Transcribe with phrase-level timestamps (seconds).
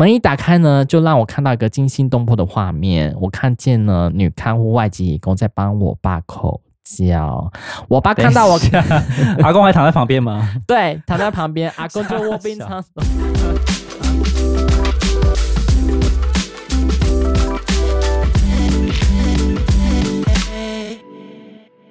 [0.00, 3.14] 门一打开呢，就让我看到一个惊心动魄的画面。
[3.20, 7.52] 我看见了女看护外籍义工在帮我爸口交。
[7.86, 8.58] 我爸看到我，
[9.44, 10.54] 阿公还躺在旁边吗？
[10.66, 11.70] 对，躺在旁边。
[11.76, 12.82] 阿公就卧冰床。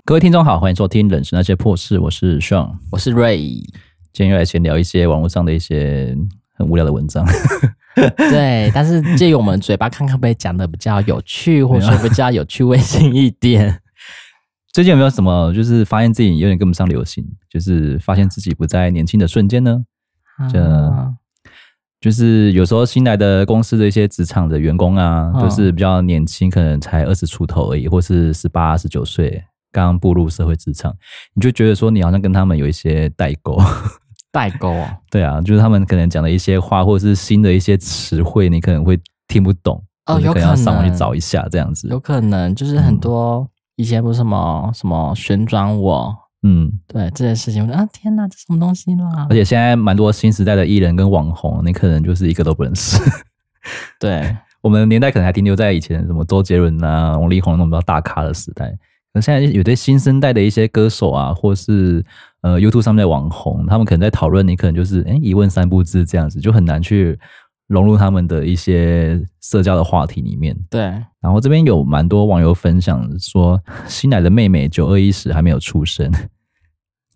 [0.04, 3.64] 各位听众好，欢迎收听《人生那些破事》，我是 Sean，我是 Ray。
[4.12, 6.18] 今天又来先聊一些网络上的一些
[6.56, 7.24] 很无聊的文章。
[8.18, 13.80] 对，但是借由我们嘴巴看看，可不可以讲的比较有趣，或者说比较有趣味性一点？
[14.72, 19.84] 最近有没有什么就是发现自己有点跟不上流行，就是发现自己不再年轻的瞬间呢？
[20.54, 21.12] 这、啊、
[22.00, 30.96] 就是有时候新来的公司的一些职场的员工啊，都、就是比较年轻，可能才二十出头而已，或是十八、十九岁，刚刚步入社会职场，
[31.34, 33.60] 你就觉得说你好像跟他们有一些代沟。
[34.32, 49.26] 代沟啊，对啊，就是他们可能讲的一些话，或者是新的一些词汇，你可能会听不懂，哦，有可能要上网去找一下这样子，有可能就是很多以前不是什么、嗯、什么旋转我，嗯，对这件事情，我说啊天哪，这什么东西啦？
[49.30, 53.02] 而且现在蛮多新时代的艺人跟网红，你可能就是一个都不认识。
[54.00, 58.70] 对， 我们年代可能还停留在以前什么周杰伦啊、王力宏那种比较大咖的时代，
[59.12, 62.06] 可现在有些新生代的一些歌手啊，或是。
[62.42, 67.20] 呃，YouTube 上面的网红，他们可能在讨论，你可能就是哎、欸，一问三不知这样子，就很难去
[67.68, 70.56] 融入他们的一些社交的话题里面。
[70.70, 70.82] 对，
[71.20, 76.10] 然后这边有蛮多网友分享说，新来的妹妹九二一时还没有出生，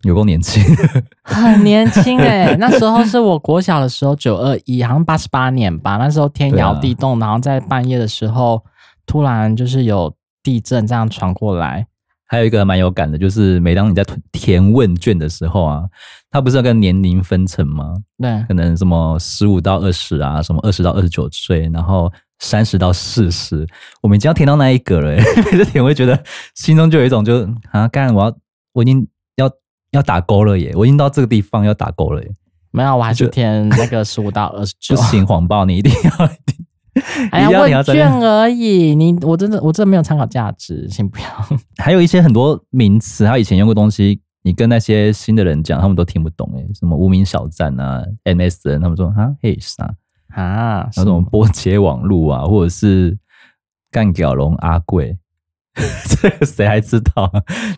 [0.02, 0.62] 有够年轻，
[1.24, 8.62] 很年轻哎、欸，那时候是我国小的时候，九二一好像八十八年吧，那时候天摇地动，然后在半夜的时候，
[9.06, 11.86] 突然就是有地震这样传过来。
[12.34, 15.84] 还有一个蛮有感的，就是每当你在填问卷的时候啊，
[16.32, 17.94] 它不是要跟年龄分层吗？
[18.18, 23.64] 对，可能什么十五到二十啊，什么二十到二十九岁，然后三十到四十，
[24.02, 25.16] 我们已经要填到那一个了。
[25.52, 26.20] 每次填，我会觉得
[26.56, 28.36] 心中就有一种就啊，干，我要
[28.72, 29.06] 我已经
[29.36, 29.48] 要
[29.92, 32.30] 要打勾了耶，我已经到这个地方要打勾了耶。
[32.72, 34.96] 没有，我还是填那个十五到二十九。
[34.96, 36.28] 不行，谎报，你一定要。
[37.32, 41.24] 哎呀，问卷而已，你我真的我真的没有参考价值，先不要。
[41.82, 49.92] 还有一些很多名词，他以前用过东西，你跟那些新的人讲，他们都听不懂诶，什么无名小站啊，MSN，他们说啊，嘿啥
[50.34, 53.16] 啊，那种拨接网路啊，或者是
[53.90, 55.16] 干屌龙阿贵，
[56.08, 57.30] 这个谁还知道？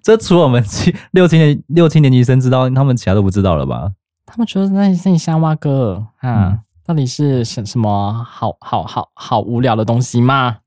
[0.02, 3.92] 这除了我们七六七年六七年级生知道，他们其他都不知道了吧？
[4.26, 6.50] 他们觉得那是你香蛙哥啊。
[6.52, 10.58] 嗯到底是什什么好好好好无聊的东西吗？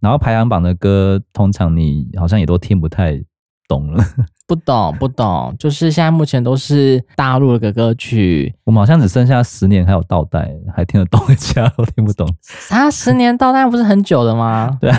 [0.00, 3.20] 然后排行榜的歌，通常你好像也都听不太
[3.66, 4.04] 懂了。
[4.46, 8.54] 不懂不懂，就是现在目前都是大陆的歌曲。
[8.64, 12.28] 我们好像只剩下十年还有倒带，还听得懂，其他都听不懂。
[12.70, 14.76] 啊，十年倒带不是很久了吗？
[14.80, 14.98] 对啊。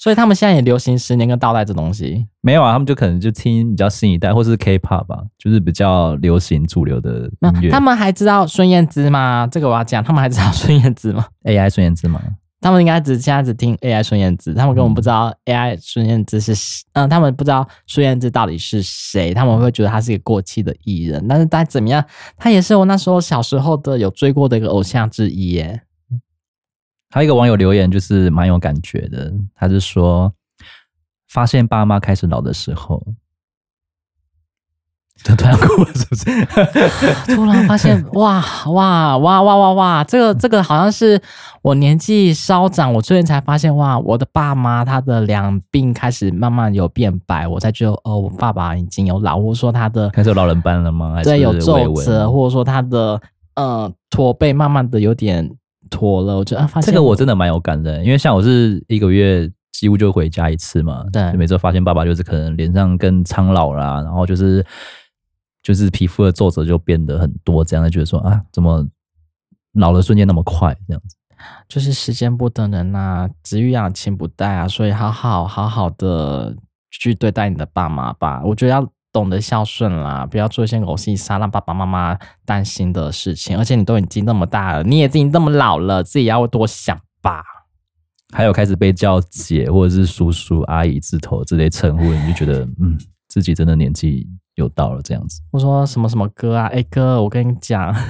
[0.00, 2.26] 所以他们现在也流行十年跟倒带这东西？
[2.40, 7.70] 没有啊，他们就可能就听比较新一代，或是 K-pop 吧，就是比较流行主流的音乐。
[7.70, 9.46] 他们还知道孙燕姿吗？
[9.46, 12.18] 这个我要讲，他们还知道孙燕姿吗？AI 孙燕姿吗？
[12.62, 16.54] 他们应该只现在只听 AI 孙燕姿，他们根本不知道 AI 孙燕姿是
[16.94, 22.02] 嗯，他们不知道孙燕姿到底是谁，他们会觉得她是一个过气的艺人，但是再怎么样，
[22.38, 25.82] 她也是我那时候小时候的有追过的一个偶像之一耶。
[27.10, 29.32] 还有一个网友留言，就是蛮有感觉的。
[29.54, 30.32] 他是说，
[31.28, 33.02] 发现爸妈开始老的时候，
[35.24, 36.24] 就 突然哭了，是不是？
[37.34, 40.04] 突然发现，哇哇哇哇哇哇！
[40.04, 41.20] 这个这个好像是
[41.62, 51.20] 我年纪稍长，我最近才发现，哇，我的爸妈他的两鬓开始慢慢有变白，我才觉得，哦，我爸爸已经有老，或者说他的 开始有老人斑了吗？
[51.24, 53.20] 对，有皱褶，或者说他的
[53.56, 55.56] 呃驼背慢慢的有点。
[55.90, 64.64] 脱了，我觉得啊，发现这个我真的蛮有感的，因为像我是一个月几乎就回家一次嘛，对，每次发现爸爸就是可能脸上更苍老啦，然后就是
[65.62, 68.86] 就是皮肤的皱褶就变得很多，这样就觉得说啊，怎么
[69.74, 71.16] 老的瞬间那么快，这样子，
[71.68, 76.56] 就是时间不等人呐，子欲养亲不待啊，所以好好好好的
[76.90, 78.88] 去对待你的爸妈吧，我觉得要。
[79.12, 83.58] 懂得孝顺啦，不要做一些狗屁杀让爸爸妈妈担心的事情。
[83.58, 87.42] 而且你都已经那么大了，你也已经那么老了，自己要多想吧。
[88.32, 92.96] 还有开始被叫姐或者是叔叔阿姨字头之类称呼，你就觉得嗯，
[93.28, 95.40] 自己真的年纪有到了这样子。
[95.50, 97.92] 我说什么什么哥啊，哎、欸、哥，我跟你讲。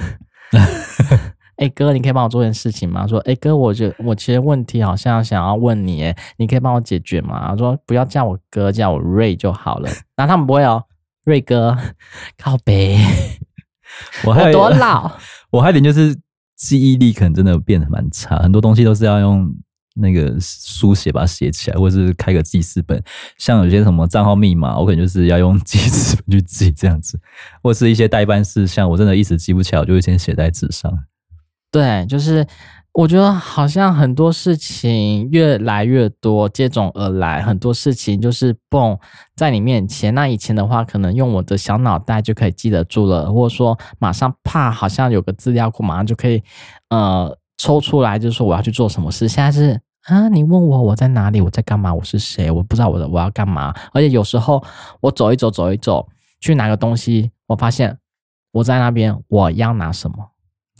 [1.57, 3.05] 哎、欸、哥，你可以帮我做件事情吗？
[3.05, 7.55] 说，哎、欸、哥，我觉我其实问题好像想要问你，哎，你可以帮我解决吗？
[7.55, 9.87] 说不要叫我哥，叫我瑞就好了。
[10.15, 10.83] 然后他们不会哦。
[11.25, 11.77] 瑞哥，
[12.37, 12.97] 靠北，
[14.25, 15.11] 我还有多老？
[15.51, 16.15] 我还有点就是
[16.55, 19.53] 记忆力可能真的变得蛮差，很多东西都是要用
[19.95, 23.01] 那个书写把它写起来，或者是开个记事本。
[23.37, 27.19] 像有些什么账号密码，我可能就是要用记事本去记这样子，
[27.61, 30.91] 或是一些代办事项，我真的一时记不起来，我就会先写在纸上。
[31.71, 32.45] 对，就是。
[32.93, 38.99] 我觉得好像很多事情越来越多接踵而来，很多事情就是蹦
[39.33, 40.13] 在你面前。
[40.13, 46.43] 那以前的话，可能用我的小脑袋就可以记得住了，或者说马上啪，好像有个资料库，马上就可以
[46.89, 49.25] 呃抽出来，就是说我要去做什么事。
[49.25, 53.73] 现在是啊，你问我我在哪里，我在干嘛，我是谁，我不知道我的我要干嘛。
[53.93, 54.61] 而且有时候
[54.99, 56.05] 我走一走走一走
[56.41, 57.97] 去拿个东西，我发现
[58.51, 60.30] 我在那边，我要拿什么。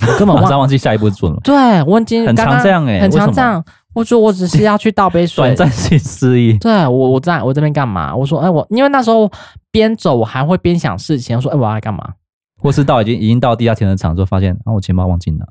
[0.17, 1.39] 根本马上忘记下一步做了。
[1.43, 3.63] 对，我已经很常这样哎、欸，很常这样。
[3.93, 6.57] 我说我只是要去倒杯水，短暂性失忆。
[6.57, 8.15] 对我，我在我这边干嘛？
[8.15, 9.29] 我说，哎，我因为那时候
[9.69, 11.35] 边走，我还会边想事情。
[11.35, 12.13] 我说，哎，我要来干嘛？
[12.61, 15.45] 或是到已经已经到地下停车场之后，发现啊，我钱包忘记拿。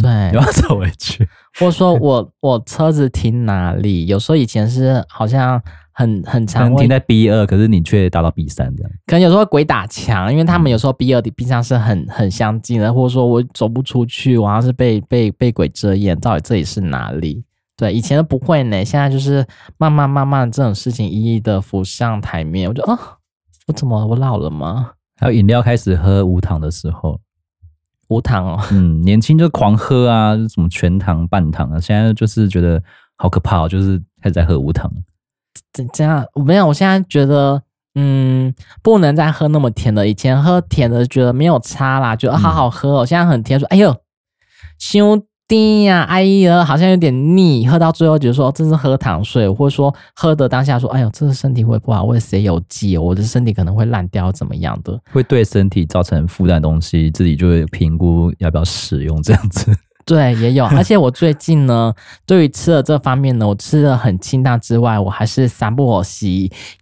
[0.00, 1.28] 对，又要走回去。
[1.58, 4.06] 或者说我我车子停哪里？
[4.06, 5.60] 有时候以前是好像。
[5.92, 8.92] 很很长，停在 B 二，可是你却达到 B 三这样。
[9.06, 17.44] 可能有时候鬼打墙，因为他们有时候 B 二的 B 三是很很相近的，或者说我走不出去，我好像是被被被鬼遮眼，到底这里是哪里？
[17.76, 19.44] 对，以前都不会呢，现在就是
[19.76, 22.98] 慢慢慢慢这种事情一一的浮上台面，我就啊，
[23.66, 24.92] 我怎么我老了吗？
[25.18, 27.18] 还有饮料开始喝无糖的时候，
[28.08, 32.82] 无糖哦，嗯，年轻就狂喝啊，什么全糖、半糖啊，现在就是觉得
[33.16, 34.90] 好可怕哦，就是开始在喝无糖。
[35.72, 37.62] 这这样我没有，我现在觉得，
[37.94, 38.52] 嗯，
[38.82, 40.06] 不能再喝那么甜的。
[40.06, 43.04] 以前喝甜的觉得没有差啦，觉得好好喝哦。
[43.04, 43.94] 嗯、现在很甜，说哎呦，
[44.78, 47.66] 兄弟呀，哎呀，好像有点腻。
[47.66, 59.70] 喝到最后觉得说这是喝糖水，或者说喝的当下说，哎呦，这是身体会不好，或者谁有记，我的身体可能会烂掉，怎么样的，会对身体造成负担的东西，自己就会评估要不要使用这样子。
[60.04, 61.94] 对，也有， 而且我最近呢，
[62.26, 66.26] 对于吃的这方面呢，我吃的很清淡之外，我还是三不五时，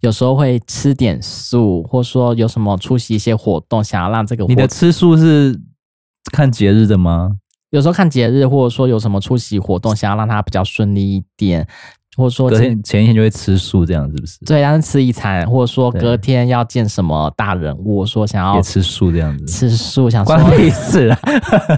[0.01, 5.59] 有时候会吃点素，或说有什么出席一些活动，想要让这个你的吃素是
[6.31, 7.31] 看节日的吗？
[7.69, 11.65] 有时候看节日，或者说有什么出席活动，想要让它比较顺利一点。
[12.17, 14.37] 或者说隔天前一天就会吃素，这样是不是？
[14.45, 21.19] 对，然后吃一餐，或者说隔天要见什么大人物，说想要吃素这样子，吃素想说关屁事啊！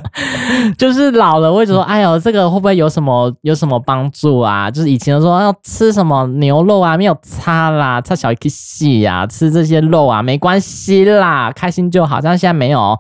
[0.76, 4.72] 就是老了，会说，哎呦，这个会不会有什么有什么帮助啊？
[4.72, 12.20] 就是以前说要吃什么牛肉啊，没有差啦，差小一个细呀，吃这些肉啊没关系啦，开心就好。
[12.20, 12.98] 但现在没有，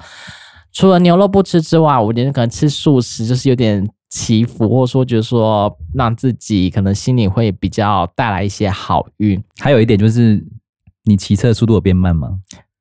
[0.71, 3.89] 除了牛肉不吃之外，我觉得可能吃素食就是有点。
[4.13, 9.44] 祈福，或者说就是说，让自己可能心里会比较带来一些好运。
[9.57, 10.45] 还有一点就是，
[11.06, 12.30] 你骑车速度有变慢吗？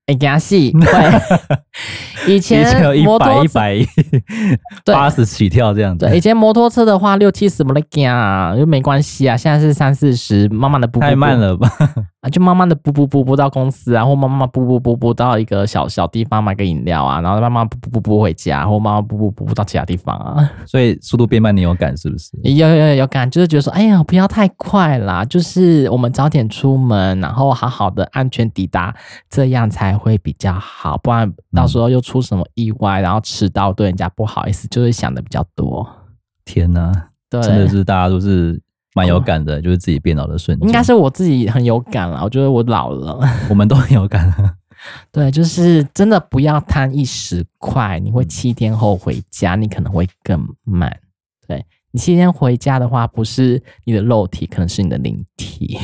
[0.04, 2.28] 哎，加戏会。
[2.28, 2.62] 以前
[3.02, 3.86] 摩托一百 一
[4.84, 6.04] 八十起跳这样子。
[6.04, 9.34] 对，以前摩托车的话六七十没得惊啊，就没关系啊。
[9.34, 11.06] 现在是三四十，慢慢的步步步。
[11.06, 11.66] 太慢了吧？
[12.22, 20.48] 啊，就慢慢的补补补补到公司啊，或慢慢补补补补到一个小小地方买个饮料啊，然后慢慢步步步步回家，或慢慢步步步步到其他地方啊。
[20.64, 22.30] 所以速度变慢，你有感是不是？
[22.44, 28.94] 有有有有感，就是觉得说，哎呀，不要太快啦，就是我们早点出门，然后好好的安全抵达，
[29.28, 35.84] 这样才会比较好，不然到时候又出什么意外，然后迟到对人家不好意思，就是想的比较多。
[36.44, 36.92] 天哪，
[37.28, 38.62] 对，真的是大家都是。
[38.94, 40.66] 蛮有感的，就是自己变老的瞬间。
[40.66, 43.20] 应该是我自己很有感了，我觉得我老了。
[43.48, 44.32] 我们都很有感。
[45.12, 50.94] 对，就是真的不要贪一时快，你会七天后回家，你可能会更慢。
[51.46, 55.78] 对，你七天回家的话，不是你的肉体，可能是你的灵体。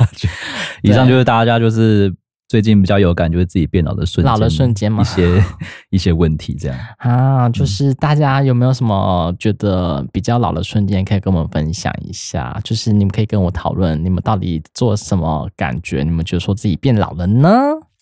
[0.82, 2.14] 以上就是大家就是。
[2.48, 5.44] 最近比较有感，就是自己变老的瞬间，老的瞬间嘛，一些
[5.90, 12.58] 一些问题这样啊，就是大家有没有什么觉得比较老的瞬间，可以跟我们分享一下？
[12.62, 16.04] 就是你们可以跟我讨论，你们到底做什么感觉？
[16.04, 17.50] 你们觉得说自己变老了呢？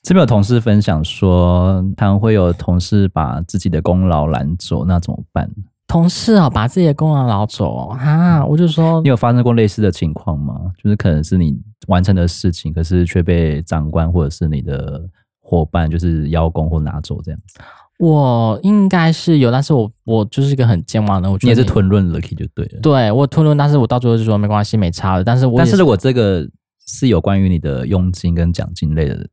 [0.02, 5.48] 这边有同事分享说，他们会有同事把自己的功劳揽走，那怎么办？
[5.87, 8.45] 同事啊，把自己的功劳拿走啊！
[8.45, 10.55] 我就说，你有发生过类似的情况吗？
[10.83, 11.57] 就是可能是你
[11.88, 15.03] 完成的事情，可是却被长官或者是你的
[15.41, 17.59] 伙伴就是邀功或拿走这样子。
[17.99, 22.81] 我应该是有，但是我我就是一个很健忘的，我觉得你也是吞润 lucky 就对了。
[22.83, 25.23] 对，我吞润，但是我到最后就说没关系，没差的。
[25.23, 26.45] 但是我但是如果这个
[26.87, 29.25] 是有关于你的佣金跟奖金类的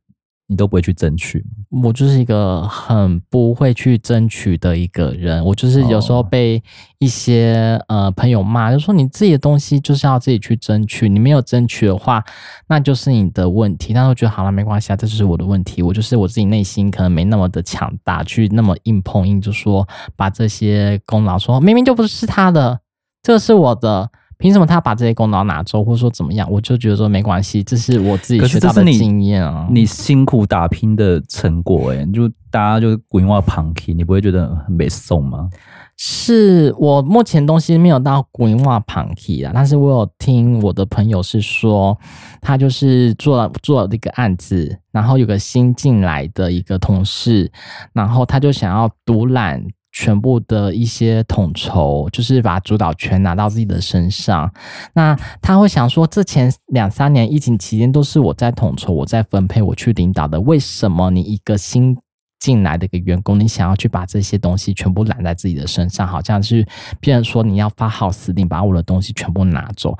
[0.48, 1.42] 你都不会去争取？
[1.70, 5.42] 我就是一个很不会去争取的一个人。
[5.44, 6.62] 我就是有时候被
[6.98, 12.22] 一些、哦、呃朋友骂，就说你自己的东西就是要自己去争取，你没有争取的话，
[12.68, 13.94] 那就是你的问题。
[13.94, 15.82] 但是我觉得好了，没关系啊，这就是我的问题。
[15.82, 22.80] 我就是我自己内心可能没那么的强大，去那么硬碰硬，就说把这些功劳说明明就不是他的，
[23.22, 24.10] 这个是我的。
[24.42, 26.50] 凭什么他把这些功劳拿走，或者说怎么样？
[26.50, 29.68] 我就觉得说没关系，这是我自己学到的经验啊。
[29.70, 35.48] 你辛苦打拼的成果、欸，诶就大家就古灵话旁听，你不会觉得很没送吗？
[35.96, 41.96] 是我目前东西没有到古灵话旁听啊，但是我有听我的朋友是说，
[42.40, 47.48] 他就是做了做了这个案子，然后有个新进来的一个同事，
[47.92, 49.64] 然后他就想要独揽。
[49.92, 54.50] 全部的一些统筹，就是把主导权拿到自己的身上。
[54.94, 60.40] 那他会想说，这前两三年疫情期间都是我在统筹，我在分配，我去领导的。
[60.40, 61.96] 为什么你一个新
[62.40, 66.08] 进来的一个员工，你想要去把这些东西全部揽在自己的身上？
[66.08, 66.66] 好像是
[66.98, 69.96] 别人说你要发号施令，把我的东西全部拿走。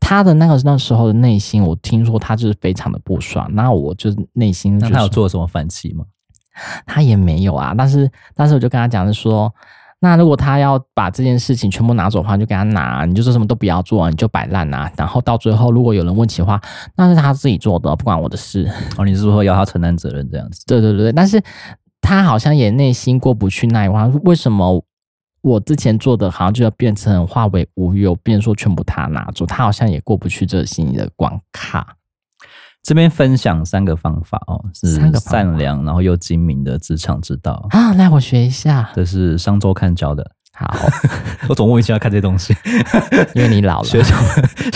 [0.00, 3.46] 他的那个那时候的内心，我听说他就是非常的不爽。
[3.52, 6.04] 那我就内心、那他有做什么反击吗？
[6.86, 9.52] 他也没有啊，但是但是我就跟他讲的是说，
[10.00, 14.90] 那如果他要把这件事情全部拿走的话，就给他拿，你就说什么都不要做，你就摆烂啊。
[14.96, 16.60] 然后到最后，如果有人问起的话，
[16.96, 18.70] 那是他自己做的，不关我的事。
[18.98, 20.62] 哦，你是说要他承担责任这样子？
[20.66, 21.42] 对对对，但是
[22.00, 24.12] 他好像也内心过不去那一关。
[24.24, 24.84] 为什么
[25.40, 29.46] 我之前做的好像就要变成化为乌有，变成说全部他拿走？
[29.46, 31.96] 他好像也过不去这心里的关卡。
[32.84, 38.90] 这边分享三个方法哦，是善良然后又精明的职场之道啊，来我学一下。
[38.94, 40.30] 这是商周刊教的。
[40.56, 40.72] 好，
[41.48, 42.54] 我总莫名其妙看这些东西，
[43.34, 43.84] 因为你老了。
[43.84, 44.14] 学小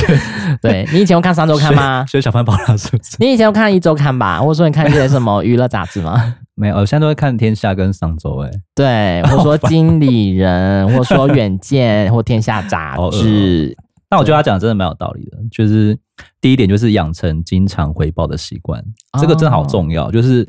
[0.61, 2.05] 对，你以前有看商周刊吗？
[2.09, 3.17] 学小潘宝拉是不是？
[3.21, 4.41] 你以前有看一周刊吧？
[4.41, 6.35] 或者说你看一些什么娱乐杂志吗？
[6.57, 8.38] 没有，我现在都会看天下跟商周。
[8.38, 13.77] 哎，对，或者说经理人，或者说远见或天下杂志。
[14.11, 15.97] 那我觉得他讲的真的蛮有道理的，就是
[16.41, 18.83] 第一点就是养成经常回报的习惯，
[19.21, 20.11] 这个真的好重要。
[20.11, 20.49] 就是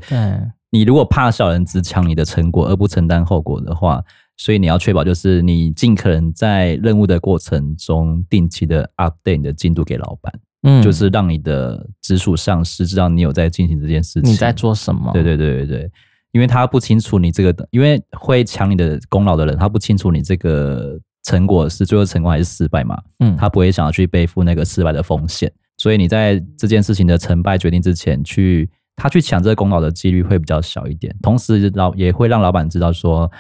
[0.70, 4.04] 你如果怕小人只抢你的成果而不承担后果的话，
[4.38, 10.34] 所以你要确保就是你尽可能在任务的过程中定期的 update 你的进度给老板，
[10.64, 15.12] 嗯，就是让你的直属上司知道你有在进行这件事情，你在做什么？
[15.12, 15.92] 对对对对对，
[16.32, 21.00] 因为他不清楚你这个，因为会抢你的功劳的人，他不清楚你这个。
[21.30, 23.00] 成果是最后成功还是失败嘛？
[23.20, 31.16] 嗯，他不会想要去背负那个失败的风险，所以你在这件事情的成败决定之前去，他去抢这个功劳的几率会比较小一点。
[31.22, 33.32] 同时，老也会让老板知道说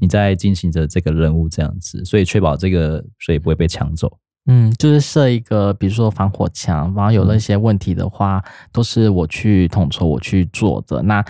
[0.00, 4.10] 你在进行着这个任务这样子，所以确保这个所以不会被抢走。
[4.46, 11.02] 嗯，就是设一个，比如说防火墙，然后有那些问题的话，都是我去统筹，我去做的。
[11.02, 11.22] 那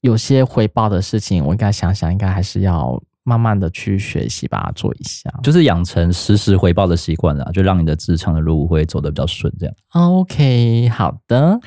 [0.00, 2.98] 有些回报的事情，我应该想想，应该还是要。
[3.26, 9.52] 慢慢的去学习，把它做一下，就是养成实时回报的习惯啊，就让你的职场的路会走得比较顺。
[9.58, 11.58] 这样，OK，好的。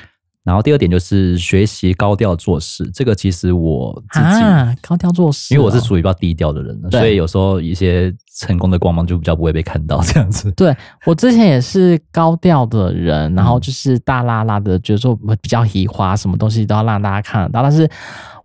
[0.42, 10.50] 然后第二点就是学习高调做事，这个其实我自己、啊、高调做事、哦，因为我是属于比较低调的人，所以有时候一些成功的光芒就比较不会被看到这样子。
[10.52, 10.74] 对，
[11.04, 17.88] 我之前也是高调的人，然后就是大拉拉的，就是说比较喜花，什么东西都要让大家看得到，但是。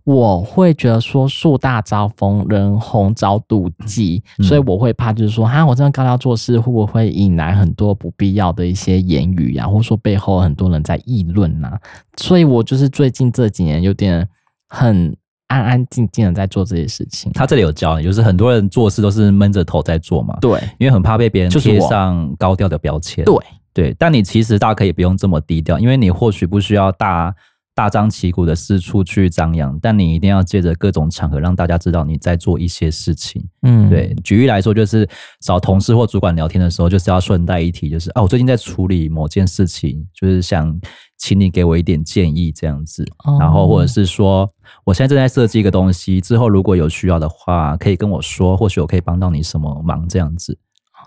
[0.05, 11.75] 我会觉得说树大招风，人红招妒忌，所以我会怕，就是说，哈，我这样高调做事，会不会引来很多不必要的一些言语呀、啊，或者说背后很多人在议论呐？
[12.17, 14.27] 所以我就是最近这几年有点
[14.69, 15.11] 很
[15.47, 17.31] 安安静静的在做这些事情。
[17.33, 23.35] 他这里有教你，就是很多人做事都是闷着头在做嘛，对，因为很怕被别人贴上高调的标签，对
[23.73, 23.95] 对。
[23.97, 27.33] 但你其实大可以不用这么低调，因为你或许不需要大。
[27.75, 33.45] 大张旗鼓的四处去张扬，但你一定要借着各种场合让大家知道你在做一些事情。
[33.63, 34.15] 嗯，对。
[34.23, 35.07] 举例来说，就是
[35.41, 40.73] 找同事或主管聊天的时候，就是要顺带一提，就是啊，我最近在处理某件事情，就是想
[41.17, 43.05] 请你给我一点建议这样子。
[43.41, 44.49] 然后或者是说，
[44.85, 50.57] 我现在正在设计一个东西，之后如果有需要的话，可以跟我说，或许我可以帮到你什么忙这样子。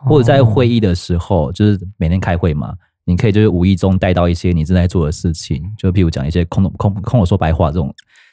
[0.05, 2.75] 或者在会议的时候，就是每天开会嘛。
[3.09, 7.91] 你可以就是无意中带到一些你正在做的事情，就譬如讲一些空空空我说白话这种，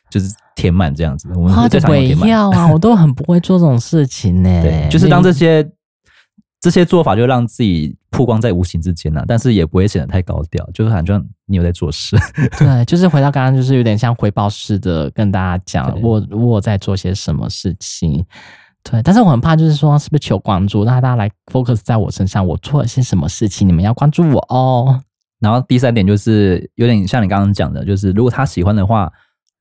[0.09, 1.29] 就是填满这样子。
[1.33, 4.49] 我们最常用填满啊，我都很不会做这种事情呢。
[4.61, 5.65] 对，就是当这些
[6.59, 12.17] 这些做法就让自己曝光在无形之间呐，但是也不会显得太高调，就是感觉你有在做事。
[12.59, 18.25] 对，就是回到刚刚，就是有点像回报式的跟大家讲，我我在做些什么事情。
[18.87, 25.01] 对，但是我很怕，就是说是不是求关注，让大家来 focus 在我身上，我做了些什么事情，你们要关注我哦。
[25.39, 29.11] 然后第三点就是有点像你刚刚讲的，就是如果他喜欢的话，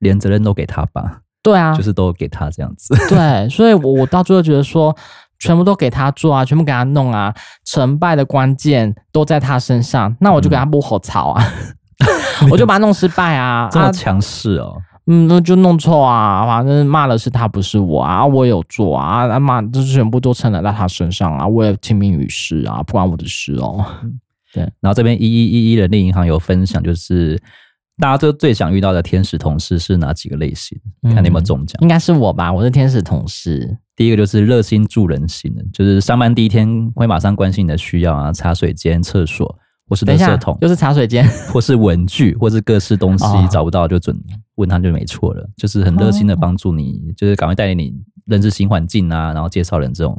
[0.01, 1.21] 连责任都给他吧。
[1.43, 2.95] 对啊，就是都给他这样子。
[3.09, 4.95] 对， 所以我我到最后觉得说，
[5.39, 11.43] 全部都给他做啊，全部给他弄啊，成败的关键都在他身上，那我就给他不好槽啊，
[12.43, 14.77] 嗯、我就把他弄失败啊，这么强势哦。
[15.07, 23.85] 嗯，那就弄错啊，反正骂的是他，不是我啊，我有做啊，啊骂就是全部都承担在他身上啊，我也听命于事啊，不关我的事哦。
[24.55, 27.39] 对，然后这边一一一一人力银行有分享，就是
[27.99, 30.81] 大家都最想遇到的天使同事是哪几个类型？
[31.03, 33.77] 看你有没有中奖，应该是我吧，我是天使同事。
[33.95, 39.59] 第一个就是热心助人型的，就是上班第一天会马上关心你的需要啊，茶水间、厕所。
[39.89, 44.19] 或是垃圾桶，又是茶水间， 或是文具，或是各式东西找不到就准
[44.57, 47.93] 问他就没错了，就是很热心的帮助你，就是赶快带领你
[48.27, 50.17] 认识新环境啊，然后介绍人这种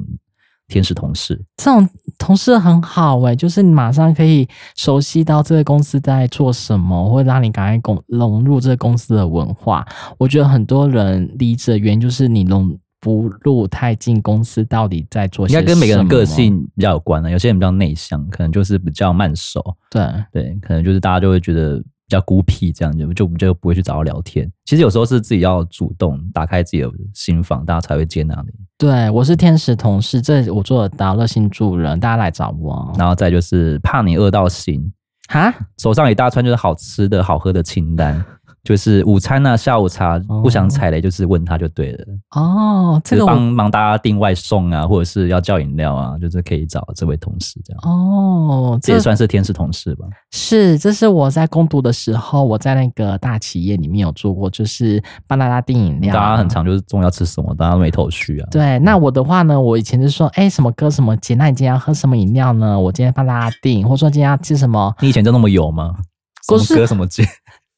[0.67, 9.85] 天使同事，这种同事很好哎、欸，就是你马上可以熟悉到这个公司在做什么，或者让你赶快融融入这个公司的文化。
[10.17, 12.77] 我觉得很多人离职的原因就是你融。
[13.05, 15.59] 不入太近，公司到底在做什么？
[15.59, 17.29] 应该跟每个人个性比较有关的。
[17.29, 19.61] 有些人比较内向，可能就是比较慢熟。
[19.91, 24.51] 对对，可能就是大家就会觉得比较孤僻，这样就就就不会去找他聊天。
[24.65, 28.51] 其实有时候是自己要主动打开自己的心房，大家才会接纳你。
[28.75, 32.91] 对，我是天使同事，这我做得到，热心助人，大家来找我。
[32.97, 34.91] 然后再就是怕你饿到心
[35.27, 38.25] 哈，手上一大串就是好吃的好喝的清单。
[38.65, 42.05] 就是午餐啊，下午茶不想踩雷，就是问他就对了。
[42.31, 47.79] 哦，这个帮忙大家订外送啊，或者是要叫饮料啊，就是可以找这位同事这样。
[47.83, 50.07] 哦，这也算是天使同事吧？
[50.31, 56.11] 是，这是我在攻读的时候，我在那个大企业里面有做过，就是帮大家订饮料。
[56.11, 58.47] 大家很常就是中午要吃什么，大家都没头绪啊。
[58.49, 62.79] 对，那我的话呢，我以前就说，哎，什么哥什么姐，那你今天要喝什么饮料呢？
[62.79, 64.91] 我今天帮大家订，或者说今天要吃什么？
[65.01, 65.95] 你以前就那么有吗？
[66.47, 67.23] 什么哥什么姐？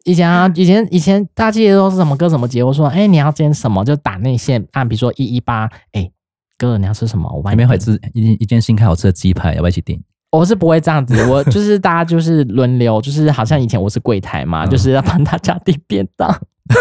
[0.08, 6.10] 以前啊，以前以前大记得都是什么哥什么姐，我说，哎、欸，你要今天什么就打内线按，比如说一一八，哎，
[6.58, 7.30] 哥你要吃什么？
[7.36, 10.02] 我帮你那边会吃一一间新开好吃的鸡排，要不要一起订？
[10.32, 16.34] 我是不会这样子，我就是大家就是轮流，就是好像以前我是柜台嘛，嗯、就是要帮大家订便当，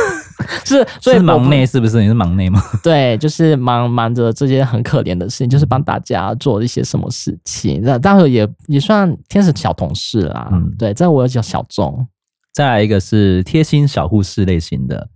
[0.64, 2.00] 是所以忙内是不是？
[2.00, 2.62] 你是忙内吗？
[2.80, 10.48] 对，就是忙忙着这些很可怜的事情，就是帮大家做一些什么事情，那当然也也算天使小同事啦。
[10.52, 12.06] 嗯，对，这我有叫小众。
[12.56, 15.10] 再来一个是贴心小护士类型的，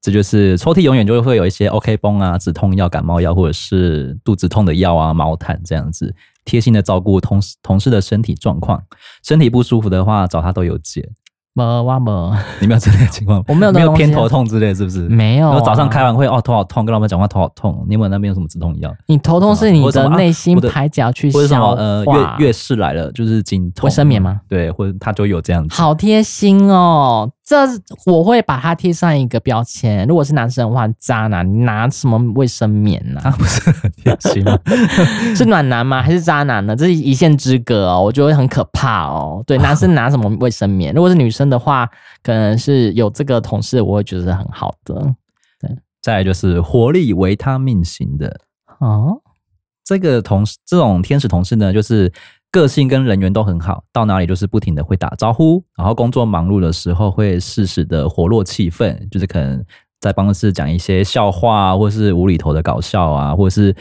[0.00, 8.80] 这就是抽屉永远就会有一些 OK 绷啊、止痛药、感冒药，或者是肚子痛的药啊、毛毯这样子，贴心的照顾同事同事的身体状况，
[9.24, 11.10] 身体不舒服的话找他都有解。
[11.56, 13.42] 没，哇没， 你没有这类情况？
[13.46, 15.08] 我没有，没有偏头痛之类，是不是？
[15.08, 15.52] 没有、啊。
[15.52, 17.84] 然后早上开完会，哦，头好痛，跟老板讲话头好痛。
[17.86, 18.92] 你有没有那边有什么止痛药？
[19.06, 21.42] 你头痛是你的内心排解去消化。
[21.42, 22.04] 或者什么呃，
[22.38, 23.88] 月月事来了就是经痛。
[23.88, 24.40] 卫生棉吗？
[24.48, 25.74] 对，或者他就有这样子。
[25.74, 27.30] 好贴心哦。
[27.46, 27.56] 这
[28.06, 30.06] 我会把它贴上一个标签。
[30.06, 33.20] 如果是男生的话，渣男，你拿什么卫生棉呢？
[33.22, 34.58] 他不是很贴心吗？
[35.36, 36.02] 是暖男吗？
[36.02, 36.74] 还是渣男呢？
[36.74, 39.42] 这是一线之隔哦，我觉得很可怕哦。
[39.46, 40.94] 对，男生拿什么卫生棉？
[40.94, 41.86] 如果是女生的话，
[42.22, 44.94] 可能是有这个同事，我会觉得是很好的。
[45.60, 48.40] 对，再来就是活力维他命型的
[48.78, 49.20] 哦。
[49.84, 52.10] 这个同事，这种天使同事呢，就是。
[52.54, 59.60] 个性跟人缘都很好，到哪里就是不停的会打招呼，然后工作忙碌的时候会适时的活络气氛，就是可能
[60.00, 63.74] 在办公室讲一些笑话，或是无厘头的搞笑啊，或者是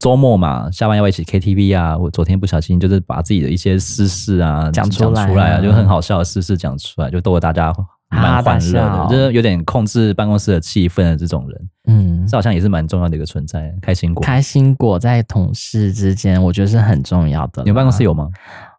[0.00, 7.72] 周末嘛，下班要一起 KTV 啊，我昨天不小心就是把自己的一些私事啊讲出来，啊，就很好笑的私事讲出来，就逗得大家。
[8.14, 13.74] 蛮欢乐的，就是有点控制办公室的气氛的这种人，嗯，这好像也是蛮重要的一个存在。
[13.82, 17.62] 开心果，开心果在同事之间，我觉得是很重要的。
[17.62, 18.28] 你们办公室有吗？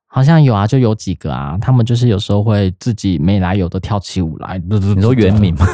[0.08, 4.62] 好像有啊，就有几个啊，他们就是有时候会自己没来由的跳起舞来。
[4.70, 5.66] 你说 原名吗？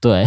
[0.00, 0.24] 对，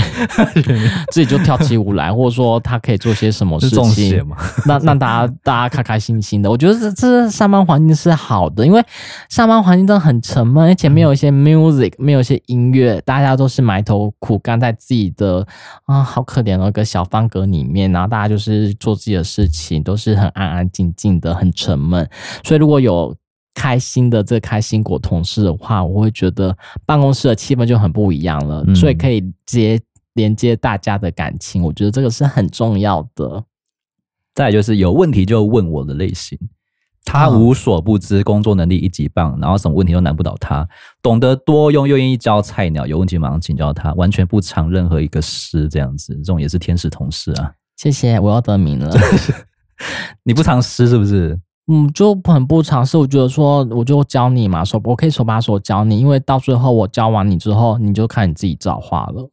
[1.11, 4.29] 自己就跳起舞来，或者说他可以做些什么事情，
[4.65, 6.51] 让让大家大家开开心心的。
[6.51, 8.83] 我觉得这这上班环境是好的，因为
[9.29, 15.47] 上班环境真的很沉闷，而且没有一些 music，没有一些音乐，大家都是埋头苦干在自己的
[15.85, 22.05] 啊，好可怜的一个小方格里面，然后大家就是做自己的事情，都是很安安静静的，很沉闷。
[22.43, 23.15] 所以如果有
[23.53, 29.79] 开心的这开心果同事的话，我会觉得办公室的气氛就很不一样了，嗯、所以可以接
[30.13, 33.43] 连接大家的感情，我觉得这个是很重要的。
[34.33, 36.39] 再来就是有问题就问我的类型，
[37.03, 40.65] 他无所不知，工作能力一级棒，然后什么问题都难不倒他，
[41.01, 47.51] 懂得多用又愿意教菜鸟，有问题马上请教他，完全不藏任何一个私这样子，这种也是天使同事啊。
[47.75, 48.89] 谢谢，我要得名了。
[50.23, 51.37] 你不藏私是不是？
[51.67, 52.97] 嗯，就很不尝试。
[52.97, 59.29] 我觉得说，我就教你嘛，手我可以手把手教你，因为到最后我教完你之后，你就看你自己造化了。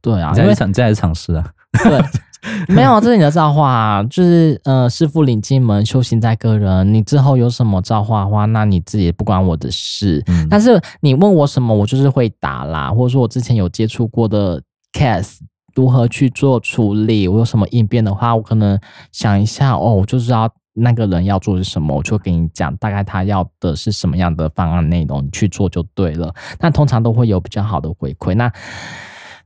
[0.00, 1.48] 对啊，因为这还是尝试啊。
[1.84, 2.02] 对，
[2.74, 6.92] 没有，这是你的造化啊，就是呃，师傅领进门，修行在个人。
[6.92, 10.22] 你之后有什么造化的话，那你自己也不关我的事。
[10.26, 14.60] 嗯，但是你问我什么，我就是会答啦，或者说我之前有接触过的
[14.92, 15.38] case，
[15.74, 18.78] 如何去做处理，我有什么应变的话，我可能
[19.12, 26.34] 想一下哦，我就知道那个人要做的是什么，我就给你讲大概他要的是什么样的方案内容，你去做就对了。
[26.60, 28.34] 那通常都会有比较好的回馈。
[28.34, 28.50] 那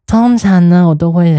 [0.07, 1.35] 通常呢，我都会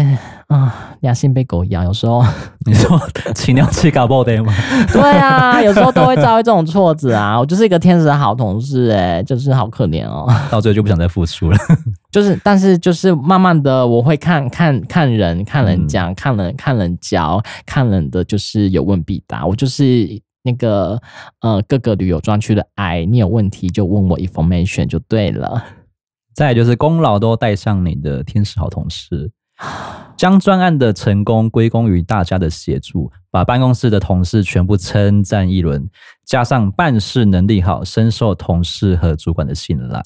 [0.48, 1.82] 啊，良心被狗咬。
[1.84, 2.22] 有时候
[2.66, 3.00] 你说
[3.34, 4.52] 请尿吃搞爆的吗？
[4.92, 7.40] 对啊，有时候都会遭遇这种挫折啊。
[7.40, 10.30] 我就是一个天使的好同事，欸，哎，就是好可怜哦。
[10.50, 11.56] 到最后就不想再付出了。
[12.12, 19.46] 就是，但是就是慢慢的，我会看看看人，看人讲，看人看人教，看人的就是有问必答。
[19.46, 20.06] 我就是
[20.42, 21.00] 那个
[21.40, 25.64] 呃各个旅游专区的爱，你有问题就问我 information 就对了。
[26.38, 29.28] 再来就是功劳都带上你的天使好同事，
[30.16, 35.84] 将专案的成功归功于大家的协助，把办公室的同事全部称赞一轮，
[36.24, 40.00] 加上办事能力好，深受同事和主管的信赖。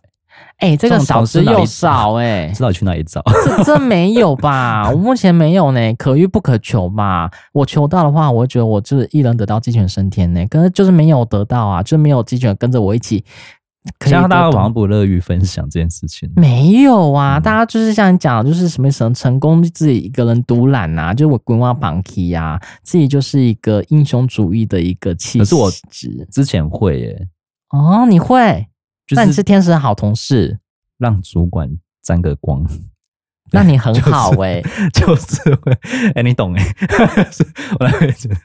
[0.57, 3.23] 哎、欸，这个少之又少哎、欸， 知道你去哪里找？
[3.45, 4.89] 这这没有吧？
[4.91, 7.31] 我目前没有呢，可遇不可求吧？
[7.53, 13.23] 我求到的话，我会觉得我就是一人得道鸡犬升天呢，可是就是没有得到啊，就没有鸡犬跟着我一起。
[14.07, 25.39] 像大家往往不乐于分享这件事情，没有啊，嗯、大家就是像你讲，就是什么成成功自己一个人独揽呐，就我滚瓜板起呀，自己就是一个英雄主义的一个气质。
[25.41, 25.71] 可是我
[26.31, 27.29] 之前会耶，
[27.71, 28.69] 哦，你会？
[29.17, 30.61] 那你是天使好同事，
[30.99, 31.69] 让主管
[32.05, 32.65] 沾个光，
[33.51, 34.63] 那你很 好哎，
[34.95, 35.73] 就是会。
[36.15, 36.65] 哎，你懂哎，
[37.81, 38.37] 我来觉得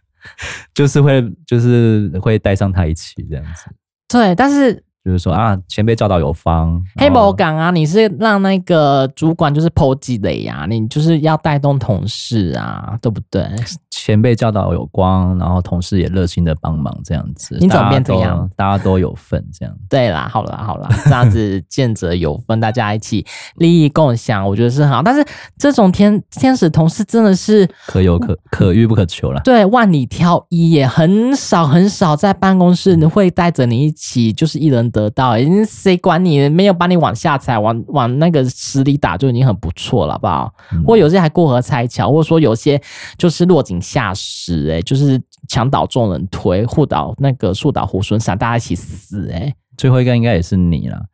[0.73, 3.69] 就是会就是会带上他一起这样子，
[4.07, 4.83] 对，但是。
[5.07, 13.49] 就是说啊，前辈教导有方，黑魔港啊，你是让那个主管就是剖积累呀，你就是要带动同事啊，对不对？
[13.89, 18.49] 前辈教导有光，然后同事也热心的帮忙，这样子，你怎么变怎样？
[18.57, 19.73] 大家都有份，这样。
[19.89, 25.01] 对啦，好啦，好啦，这样子见者有份，大家一起利益共享，我觉得是很好。
[25.01, 25.25] 但是
[25.57, 29.39] 这种天天使同事真的是可有可可遇不可求了。
[29.45, 34.91] 对，万里挑一耶，很少很少在办公室会带着你一起，就是一人。
[34.97, 36.49] 得到，已经谁管你？
[36.49, 40.53] 没有把你往下踩，往往那个池里打就已经很不错了，好不好？
[40.73, 42.81] 嗯、或有些还过河拆桥，或者说有些
[43.17, 49.53] 就是落井下石，哎，就是墙倒众人推，护倒那个树倒猢狲散，大家一起死，哎。
[49.77, 51.05] 最后一个应该也是你了。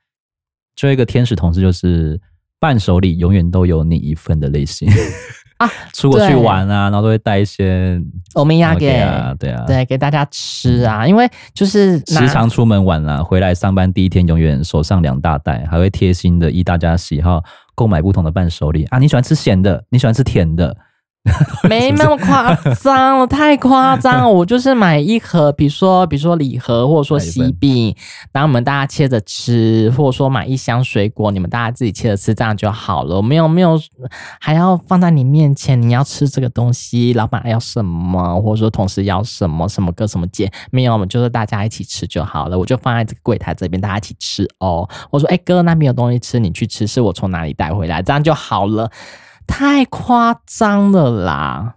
[0.75, 2.19] 最后一个天使同事就是
[2.63, 4.89] 伴手礼永远都有你一份的类型。
[5.59, 8.01] 啊， 出国去玩啊，然后都会带一些
[8.35, 17.43] 欧米亚给啊，对啊，对，给大家吃啊，因为就是时常出门玩啊，回来上班第一天永远手上两大袋，还会贴心的依大家喜好
[17.75, 20.75] 购买不同的伴手礼啊，你喜欢吃咸的，你喜欢吃甜的。
[21.69, 24.27] 没那么夸张了，太夸张了。
[24.29, 27.95] 我就是买一盒，比如说， 比如说礼盒，或者说喜饼，
[28.33, 33.21] 然后我们大家切着吃，或者说买一箱水果，你们大家自己切着吃，这样就好了。
[33.21, 33.79] 没有没有，
[34.41, 42.59] 还要放在你面前，你要吃这个东西，老板要什么，或者说同事要什么，什么哥什么姐，没有，我们就是大家一起吃就好了。
[42.59, 44.85] 我就放在这个柜台这边，大家一起吃哦。
[45.09, 48.91] 我说，哎哥，那边有东西吃，你去吃，是我从哪里带回来，这样就好了。
[49.47, 51.75] 太夸张了啦！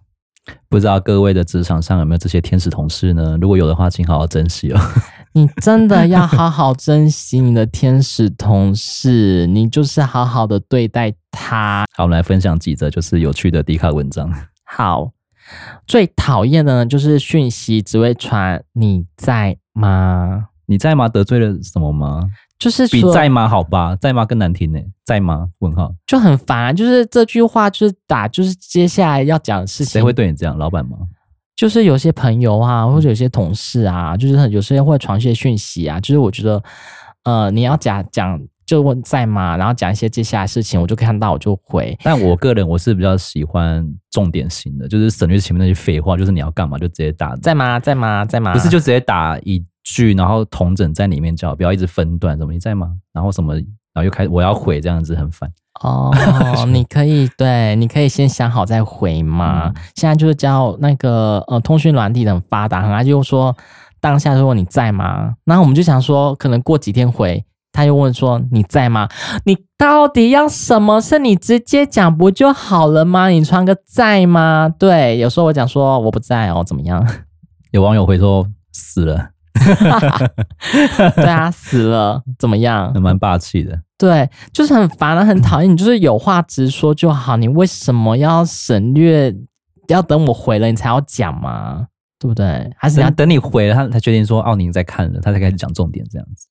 [0.68, 3.36] 不知道各位的职场上有没有这些天使同事呢？
[3.40, 4.80] 如果有的话，请好好珍惜哦。
[5.32, 11.84] 你真的要好好珍惜你的天使同事，你就是好好的对待他。
[11.94, 14.32] 好，我们来分享几则就是有趣的 D 卡文章。
[14.64, 15.10] 好，
[15.86, 20.46] 最讨厌的呢就是讯息只会传你在吗？
[20.66, 21.08] 你在吗？
[21.08, 22.22] 得罪了什么吗？
[22.58, 24.80] 就是比在吗好吧，在吗更难听呢？
[25.04, 25.48] 在吗？
[25.58, 29.92] 问号就很烦，就是这句话就是打，就是接下来要讲的事情。
[29.92, 30.56] 谁会对你这样？
[30.56, 30.96] 老板吗？
[31.54, 36.00] 就是有些朋友啊，或者有些同事啊，就是有时候会传些讯息啊。
[36.00, 36.62] 就是我觉得，
[37.24, 41.96] 呃，你要讲讲就问在吗，然后讲一些接下来事情，我就看到我就回。
[42.02, 47.78] 但我个人我是比较喜欢重点型的，就是省略前面那些废话，就是你要干嘛就直接打在吗？
[47.78, 48.24] 在吗？
[48.24, 48.52] 在吗？
[48.54, 49.62] 不是就直接打一。
[49.94, 52.36] 句，然后同整在里面叫，不要一直分段。
[52.36, 52.92] 什么你在吗？
[53.12, 55.48] 然后什么，然后又开始我要回，这样子很烦。
[55.82, 56.10] 哦，
[56.72, 59.68] 你可以对，你可以先想好再回嘛。
[59.68, 63.54] 嗯、现在就是叫那个呃，通讯软体很发达，他就说
[64.00, 65.34] 当下就问你在吗？
[65.44, 69.08] 然后我们就想说，可能过几天回，他又问说你在吗？
[69.44, 71.00] 你到底要什么？
[71.00, 73.28] 是你直接讲不就好了吗？
[73.28, 74.72] 你传个在吗？
[74.78, 77.06] 对，有时候我讲说我不在哦，怎么样？
[77.70, 79.35] 有网友回说死了。
[81.16, 82.92] 对啊，死了怎么样？
[83.00, 83.80] 蛮霸气的。
[83.98, 87.36] 对，就是很烦啊，很讨厌你，就是有话直说就好。
[87.36, 89.34] 你为什么要省略？
[89.88, 91.86] 要等我回了你才要讲吗？
[92.18, 92.70] 对不对？
[92.76, 96.46] 还是你要等你回了，他才决定说奥宁在看了，他才开始讲重点这样子。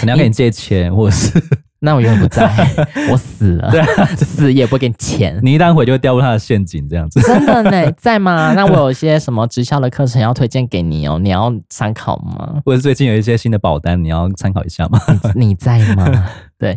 [0.00, 1.38] 可能要跟你借钱，或者是
[1.80, 2.50] 那我永远不在，
[3.10, 5.38] 我死了，对啊， 死也不会给你钱。
[5.42, 7.20] 你一旦回就会掉入他的陷阱，这样子。
[7.22, 8.52] 真的呢， 在吗？
[8.54, 12.60] 那我有一些什么直销的课程要推荐给你哦，你要参考吗？
[12.64, 15.00] 或者最近有一些新的保单，你要参考一下吗？
[15.36, 16.06] 你，你在吗？
[16.58, 16.76] 对，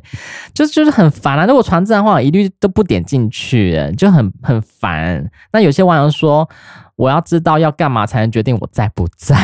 [0.54, 1.48] 就就是很烦啊！
[1.48, 5.28] 如果传自然话，我一律都不点进去，就很很烦。
[5.52, 6.48] 那有些网友说，
[6.96, 9.36] 我要知道要干嘛才能决定我在不在。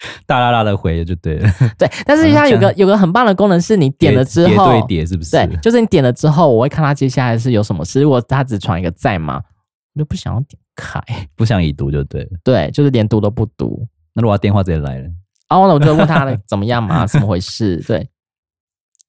[0.26, 1.50] 大啦啦的回就对了。
[1.76, 5.30] 对，但是它有个有个很棒的功能，是你点了之后，叠对叠是不是？
[5.30, 8.00] 对，就是你点了之后，我会看它接下来是有什么事。
[8.00, 9.42] 如果它只传一个在吗，
[9.94, 11.00] 我就不想要点开，
[11.34, 12.30] 不想已读就对了。
[12.44, 13.86] 对，就是连读都不读。
[14.14, 15.04] 那如果他电话直接来了，
[15.48, 17.76] 然后呢，我就问他怎么样嘛，怎么回事？
[17.86, 18.08] 对。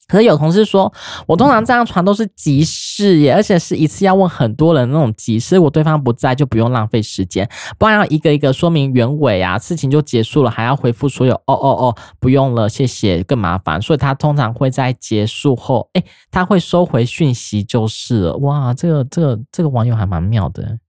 [0.10, 0.91] 可是有同事说，
[1.26, 5.56] 我通常这样传都是急事耶，而且是一次要问很多人那种急事。
[5.56, 13.82] 如果对方不在，就不用浪费时间，不然要一个一个说明原委啊，事情就结束了，还要回复所有哦哦哦，不用了，谢谢，更麻烦。
[13.82, 18.38] 所以他通常会在结束后，诶，他会收回讯息就是了。
[18.38, 20.80] 哇，这个这个这个网友还蛮妙的。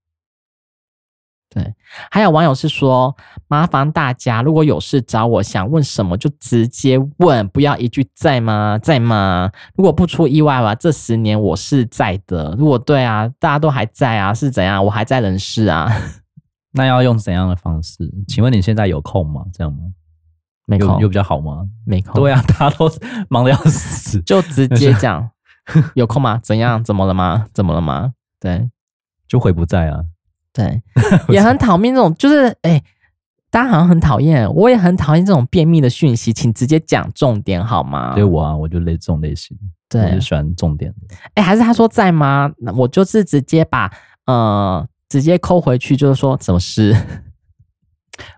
[1.53, 1.75] 对，
[2.09, 3.13] 还有网友是说，
[3.49, 8.79] 麻烦大家如果有事找我，想问什么就直接问，不要一句在吗？
[8.81, 9.51] 在吗？
[9.75, 12.55] 如果不出意外吧，这十年我是在的。
[12.57, 14.83] 如果对啊，大家都还在啊，是怎样？
[14.85, 15.91] 我还在人世啊。
[16.71, 18.09] 那要用怎样的方式？
[18.29, 19.43] 请问你现在有空吗？
[19.53, 19.79] 这样吗？
[20.67, 21.67] 没空，有，有比较好吗？
[21.85, 22.13] 没空。
[22.13, 22.89] 对啊， 大家都
[23.27, 25.29] 忙得要死，就直接讲
[25.95, 26.39] 有空吗？
[26.41, 26.81] 怎样？
[26.81, 27.47] 怎么了吗？
[27.53, 28.13] 怎么了吗？
[28.39, 28.69] 对，
[29.27, 30.05] 就回不在啊。
[30.53, 30.81] 对，
[31.29, 32.83] 也很讨厌这种，就是哎、欸，
[33.49, 38.13] 大家好像很讨厌，我也很讨厌这种便秘的讯息，请直接讲重点好吗？
[38.15, 39.57] 对我啊，我就类这种类型，
[39.89, 41.15] 对，我就喜欢重点的。
[41.35, 42.51] 哎、欸，还是他说在吗？
[42.57, 43.91] 那我就是直接把
[44.25, 46.95] 呃直接扣回去，就是说什么事？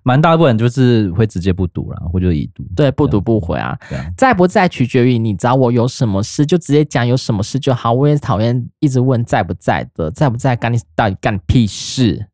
[0.04, 2.64] 蛮大部分就是会直接不读了，或者已读。
[2.76, 3.78] 对，不读不回啊。
[4.18, 7.94] 在不在取决于你找我有什么事，就直接讲有什么事就好。
[7.94, 12.28] 我也讨厌一直问在不在的，在不在干你到底干屁事。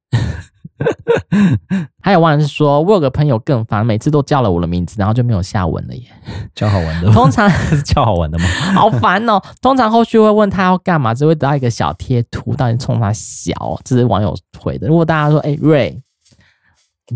[2.02, 6.04] 还有网友是说，我有个朋友更烦，每次都叫了我的名字，然后就没有下文了耶。
[6.56, 7.12] 叫好玩的？
[7.12, 8.46] 通常 是叫好玩的吗？
[8.74, 9.40] 好烦哦。
[9.62, 13.54] 通常后续会问他要干嘛，只会得到一个小贴图，到底冲他小。
[13.84, 14.88] 这是网友回的。
[14.88, 16.02] 如果大家说，哎、欸，瑞。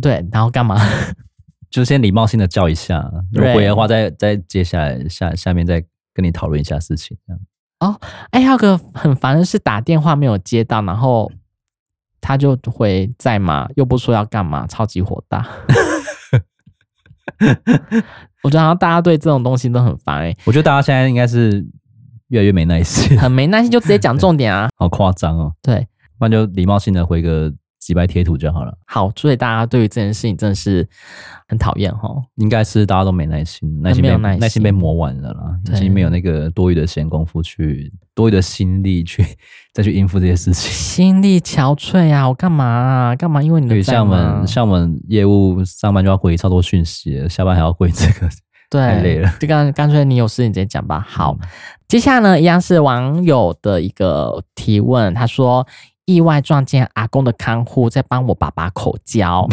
[0.01, 0.77] 对，然后干嘛？
[1.69, 7.17] 就先礼貌性的叫一下，如果回的话再，再再接下来下下面再跟你讨论一下事情。
[7.25, 7.41] 这样
[7.79, 11.31] 哦，哎，还有个很烦的是打电话没有接到，然后
[12.21, 13.67] 他就回在吗？
[13.75, 15.47] 又不说要干嘛，超级火大。
[18.43, 20.37] 我觉得好像大家对这种东西都很烦哎。
[20.45, 21.65] 我觉得大家现在应该是
[22.27, 24.69] 越来越没耐心，很没耐心，就直接讲重点啊。
[24.77, 25.53] 好夸张哦。
[25.61, 25.87] 对，
[26.19, 27.51] 不然就礼貌性的回个。
[27.85, 28.73] 几百贴图就好了。
[28.85, 30.87] 好，所以大家对于这件事情真的是
[31.47, 32.09] 很讨厌哈。
[32.35, 39.25] 应该是大家都没耐心，耐心被耐心被磨完了啦，已经没有那个多余的闲工夫去多余的心力去
[39.73, 40.71] 再去应付这些事情。
[40.71, 42.27] 心力憔悴啊！
[42.27, 43.15] 我干嘛啊？
[43.15, 43.41] 干嘛？
[43.41, 48.29] 因为你的像我们像我们业务上班就要回超多讯息，下班还要回这个，
[48.69, 49.29] 对，太累了。
[49.39, 51.05] 就干干脆你有事你直接讲吧。
[51.07, 51.47] 好，嗯、
[51.87, 55.67] 接下来呢，一样是网友的一个提问，他说。
[56.05, 59.47] 意外撞见阿公的看护在帮我爸爸口交。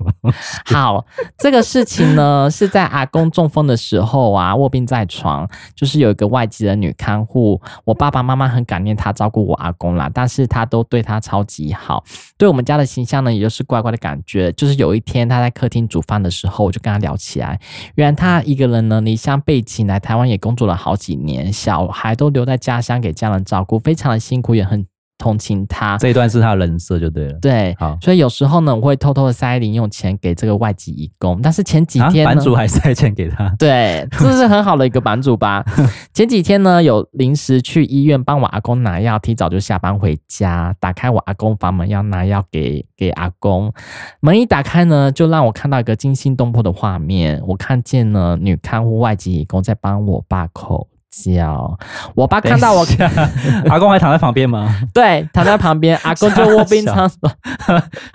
[0.64, 1.04] 好，
[1.38, 12.02] 这个事情呢 是在阿公中风的时候啊，卧病在床，就是有一个外籍的女看护，我爸爸妈妈很感念她照顾我阿公啦，但是她都对她超级好，
[12.36, 14.50] 对我们家的形象呢也就是怪怪的感觉。
[14.52, 17.60] 就是有一天她在客厅煮饭的时候，我就跟她聊起来，
[17.94, 24.86] 原来她一个人呢离乡背井来台湾也工作了好几年，小孩都留在家乡给家人照顾，非常的辛苦，也很。
[25.24, 25.96] 同情他。
[25.96, 35.64] 这一段是他人设就对了，对，好，所以有时候呢，我会偷偷的塞零用钱给这个外籍义工，但是前几天呢，版主还塞钱给他，对，这是很好的一个版主吧。
[36.12, 43.72] 前几天呢，有临时去医院帮我阿公拿药，提早就下班回家，打开我阿公房门要拿药给给阿公，
[44.20, 50.88] 门一打开呢，就让我看到一个惊心动魄的画面，我看见了女看护外籍义工在帮我爸口。
[51.22, 51.78] 叫
[52.14, 52.84] 我爸看到我，
[53.70, 54.74] 阿公还躺在旁边吗？
[54.92, 57.30] 对，躺在旁边， 阿公就卧病场所，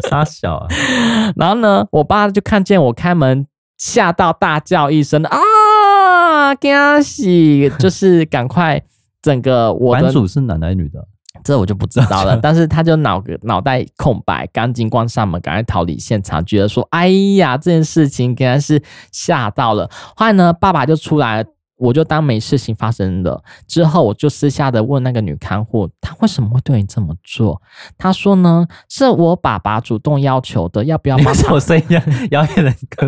[0.10, 0.68] 傻小啊！
[1.36, 3.46] 然后呢，我爸就看见我开门，
[3.78, 6.54] 吓到大叫一声啊！
[6.56, 8.82] 惊喜，就是赶快
[9.22, 11.06] 整个我的版主是男的女的？
[11.44, 12.36] 这我就不知道了。
[12.38, 17.08] 但是他就脑个脑袋空白，赶紧关上门，赶快逃离现场，觉得说：“哎
[17.38, 18.82] 呀，这件事情应该是
[19.12, 21.46] 吓到了。”后来呢，爸爸就出来。
[21.80, 23.42] 我就当没事情发生了。
[23.68, 27.62] 之后，我就私下的问那个女看护，她为什么会对你这么做？
[27.98, 31.54] 她说呢，是我爸爸主动要求的，要不要帮他？
[31.54, 33.08] 我声音要演的跟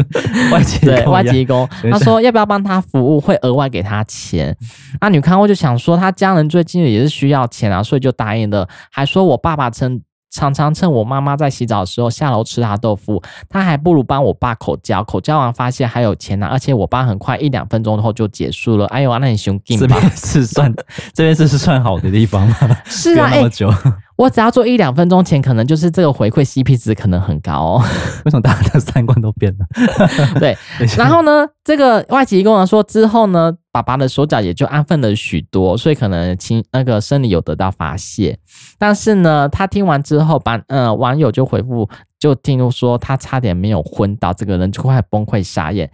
[0.51, 4.55] 外籍 对外籍工， 他说要不要帮他服务，会额外给他钱。
[4.99, 10.01] 那女看护就想说，他家人最近也是需要钱啊，所以就答应了，还说我爸爸曾。
[10.31, 18.87] 常常趁我妈妈在洗澡的时候下楼吃她豆腐，她还不如帮我爸口交，口交完发现还有钱拿，而且我爸很快一两分钟后就结束了。
[18.87, 19.87] 哎呦，那你雄劲吧？
[19.87, 20.73] 这边是算
[21.13, 22.55] 这边这是算好的地方吗？
[22.85, 23.69] 是啊，那么久。
[23.69, 27.84] 欸我只要做一两分钟前，可能就是这个回馈 CP 值可能很高哦。
[28.23, 29.65] 为什么大家的三观都变了？
[30.39, 30.55] 对，
[30.95, 38.38] 然后呢，这个外籍工人说之后呢，爸爸的手脚也就安分了许多，所以可能亲那个生理有得到发泄。
[38.77, 45.89] 但是呢，他听完之后，把呃网友就回复，就听说他差点没有昏倒，这个人就快崩溃傻眼。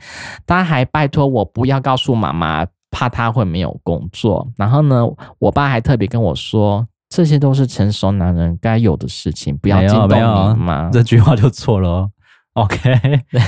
[0.45, 4.45] 他还拜托我不要告诉妈妈，怕他会没有工作。
[4.57, 5.07] 然后呢，
[5.39, 6.85] 我爸还特别跟我说。
[7.09, 10.89] 这些都是成熟男人该有的事情，不要惊动你妈。
[10.89, 12.11] 这句话就错了哦。
[12.57, 12.77] OK，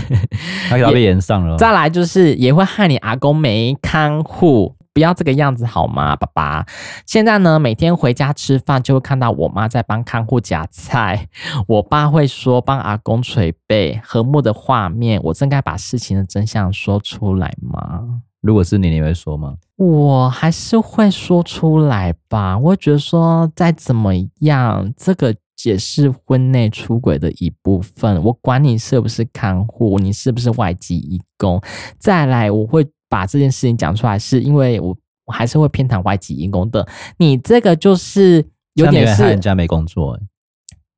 [0.69, 1.57] 他被炎上了。
[1.57, 6.65] 再来就是也会害你阿公没看护，不要这个样子好吗，爸爸？
[7.07, 11.27] 现在呢，每天回家吃饭就会看到我妈在帮看护夹菜，
[11.67, 15.19] 我爸会说帮阿公捶背，和睦的画面。
[15.23, 18.21] 我真该把事情的真相说出来吗？
[18.41, 19.55] 如果是你，你会说吗？
[19.75, 22.57] 我还是会说出来吧。
[22.57, 28.23] 我会觉得说，再怎么样，这个也是婚内出轨的一部分。
[28.23, 31.61] 我管你是不是看护，你是不是外籍义工。
[31.97, 36.87] 再来，我会把这件事情讲出来，是因为我我还是会偏袒外籍义工的。
[37.17, 40.17] 你这个就是有点是人家没工作，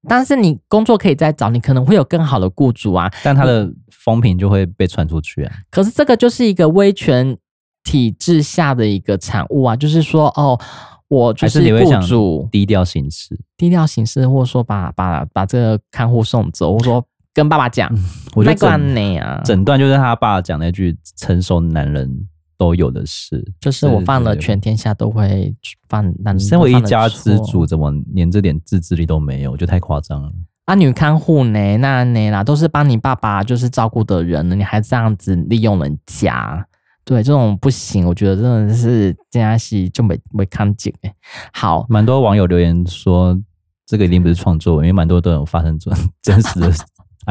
[0.08, 3.12] 但是你工作可以再找，你可能会有更好的雇主啊。
[3.24, 3.72] 但他的。
[4.04, 5.54] 风评就会被传出去啊！
[5.70, 7.38] 可是这个就是一个威权
[7.84, 10.60] 体制下的一个产物啊，就是说，哦，
[11.08, 22.28] 我就是雇主，低调行事，低调行事，或者说把把把这个看护送走，或者说跟爸爸讲，嗯、 我觉得整啊，整段就是他爸讲那句“成熟男人
[22.62, 25.52] 都有的事”，就是我放了全天下都会
[25.90, 29.52] 犯，男身为一家之主，怎么连这点自制力都没有？
[29.52, 30.32] 我觉得太夸张了。
[30.66, 31.78] 啊，女看护呢？
[31.78, 36.64] 那那啦，都是帮你爸爸就是照顾的人了，你还这样子利用人家，
[37.04, 41.12] 对，这种不行，我觉得真的是这样戏就没没看见哎。
[41.52, 43.36] 好，蛮多网友留言说，
[43.88, 46.72] 这个一定不是创作，因为蛮多都有发生这种 真实的。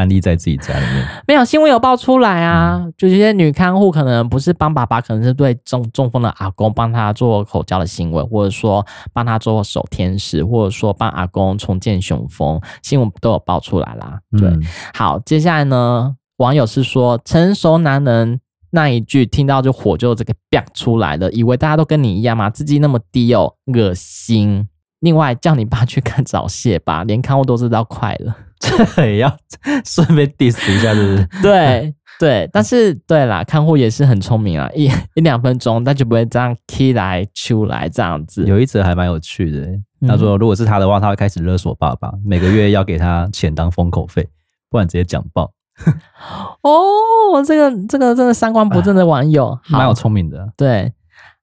[0.00, 14.18] 案例在自己家里面，没有新闻有爆出来啊，嗯、就这些女看护可能不是帮爸爸，可能是对中中风的阿公帮他做口交的行为，或者说帮他做守天使，或者说帮阿公重建雄风，新闻都有爆出来啦。
[14.38, 14.62] 对，嗯、
[14.94, 22.48] 好，接下来呢，网友是说成熟男人那一句听到就火就这个飙出来了，以为大家都跟你一样吗？
[22.48, 24.66] 自己那么低哦，恶心。
[25.00, 28.36] 另外叫你爸去看早泄吧，连看护都知道快了。
[28.60, 29.36] 这也要
[29.84, 31.28] 顺便 diss 一下，是不是？
[31.42, 38.44] 对对，但是对啦，看护也是很聪明啊，一一两分钟，他就不会这样 key 来出来这样子。
[38.44, 39.66] 有一则还蛮有趣的，
[40.06, 44.28] 他说如果是他的话，他会开始勒索爸爸，每个月要给他钱当封口费，
[44.68, 45.50] 不然直接讲爆。
[46.60, 50.52] 哦，这个这个真的三观不正的网友，蛮有聪明的。
[50.54, 50.92] 对，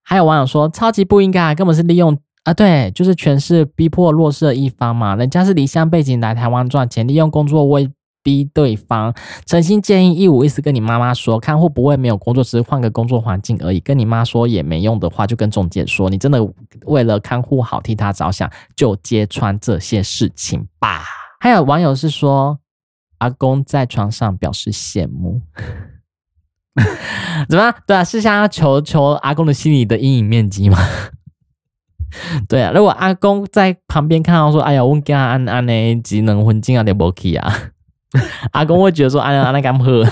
[0.03, 2.15] 还有网友说超级不应该，根本是利用。
[2.48, 7.92] 啊，对，就是全是逼迫弱势的一方嘛，人家是离乡背井来台湾赚钱，利用工作威
[8.24, 9.14] 逼对方。
[9.46, 13.82] 诚心建议一五一十跟你妈妈说，看护不会没有工作，只是换个工作环境而已。
[13.82, 16.42] 跟你妈说也没用的话，就跟中介说，你真的
[16.86, 21.04] 为了看护好替他着想，就揭穿这些事情吧。
[21.42, 22.58] 还有网友是说，
[23.18, 25.42] 阿公在床上表示羡慕，
[27.50, 27.74] 怎么？
[27.86, 30.78] 对啊，是想要求求阿公的心理的阴影面积吗？
[32.48, 37.54] 对啊，如果阿公在旁边看到说：“哎呀，我家安安呢，只能环境有点不 OK 啊。
[38.54, 40.06] ”阿公会觉得说：“哎呀，安那敢喝？”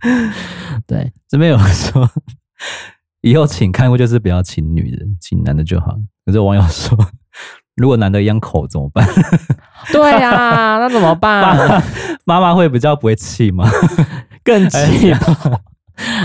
[0.86, 2.08] 对，这边有人说，
[3.20, 5.94] 以后请看护就是不要请女的，请男的就好。
[6.24, 6.98] 可是网友说，
[7.76, 9.06] 如果男的一样口怎么办？
[9.92, 11.82] 对呀、啊，那怎么办？
[12.24, 13.68] 妈妈会比较不会气吗？
[14.42, 15.14] 更气。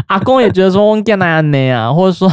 [0.07, 2.31] 阿公也觉得说：“我家那安呢啊，或者说。”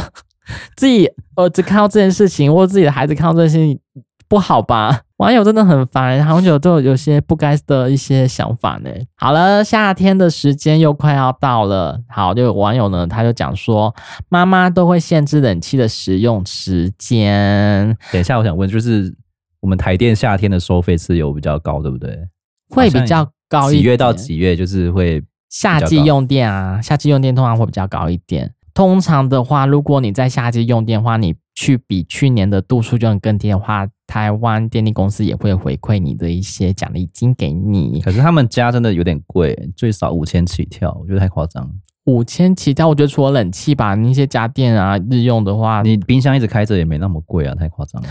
[0.77, 3.79] 自己儿子看到这件事情，或者自己的孩子看到这件事情，
[4.27, 5.01] 不好吧？
[5.17, 8.89] 网友真的很烦，网友都有些不该的一些想法呢。
[9.15, 11.99] 好了，夏天的时间又快要到了。
[12.07, 13.95] 好，就有网友呢，他就讲说，
[14.29, 17.97] 妈妈都会限制冷气的使用时间。
[18.11, 19.15] 等一下，我想问，就是
[19.59, 22.27] 我们台电夏天的收费是有比较高，对不对？
[22.69, 23.81] 会比较高一点。
[23.81, 26.79] 几月到几月就是会夏季用电啊？
[26.81, 28.51] 夏季用电通常会比较高一点。
[28.77, 37.99] 通常的话，如果你在夏季用电的话，你去比去年的度数就能更低的话，台湾电力公司也会回馈你的一些奖励金给你。
[38.01, 41.67] 可是他们家真的有点贵，最少五千起跳，我觉得太夸张。
[42.07, 48.07] 五千起跳，我觉得除了冷气吧，那些家电啊，日用的话，你冰箱一直开着也没那么贵啊，太夸张了。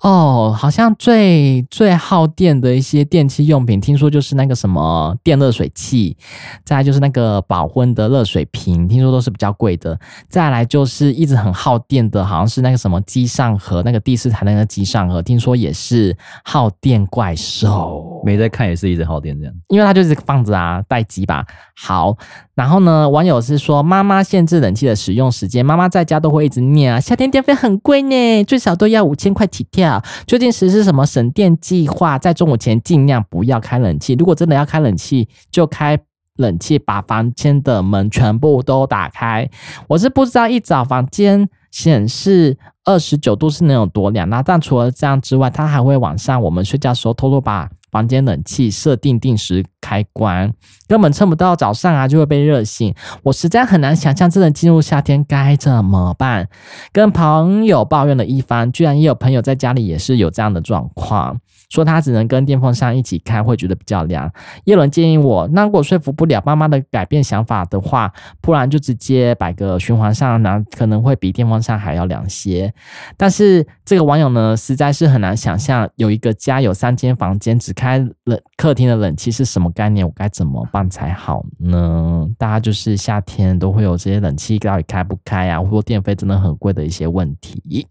[0.00, 6.14] 哦，好像最最耗电的一些电器用品，听说就是那个什么电热水器，
[6.62, 9.98] 再来就是那个保温的热水瓶，听说都是比较贵的。
[10.28, 18.20] 再来就是一直很耗电的，好像是那个什么机上盒，那个第四台那个机上盒，听说也是耗电怪兽。
[18.26, 21.46] 没在看也是一直耗电这样，因为它就是放着啊，待机吧。
[21.74, 22.14] 好，
[22.54, 23.37] 然后呢，网友。
[23.38, 30.02] 我是说，妈妈限制冷气的使用时间，妈妈在家都会一直念啊，夏天电费很贵呢，最少都要五千块起跳。
[30.26, 35.96] 最近实施什么省电计划，在中午前尽量不要开冷气，如果真的要开冷气，就开
[36.38, 39.48] 冷气，把房间的门全部都打开。
[39.86, 47.70] 我是不知道一早房间显示二十九度是能有多凉啊，但除了这样之外，他还会晚上我们睡觉时候偷偷把。
[47.90, 50.52] 房间冷气设定定时开关，
[50.86, 52.94] 根本撑不到早上啊，就会被热醒。
[53.22, 56.48] 我实在很难想象，真的进入夏天该怎么办？
[56.92, 61.40] 跟朋友抱怨了一番，居然也有朋友在家里也是有这样的状况。
[61.68, 64.30] 说他只能跟电风扇一起开，会觉得比较凉。
[64.64, 72.72] 叶伦建议我，那如果说服不了妈妈的改变想法的话，不然就直接摆个循环扇，那可能会比电风扇还要凉些。
[73.16, 80.06] 但是这个网友呢，实在是很难想象，有一个家有三间房间，只开冷客厅的冷气是什么概念？
[80.06, 82.28] 我该怎么办才好呢？
[82.38, 87.86] 大家就是夏天都会有这些冷气到底开不开啊，或者电费真的很贵的一些问题。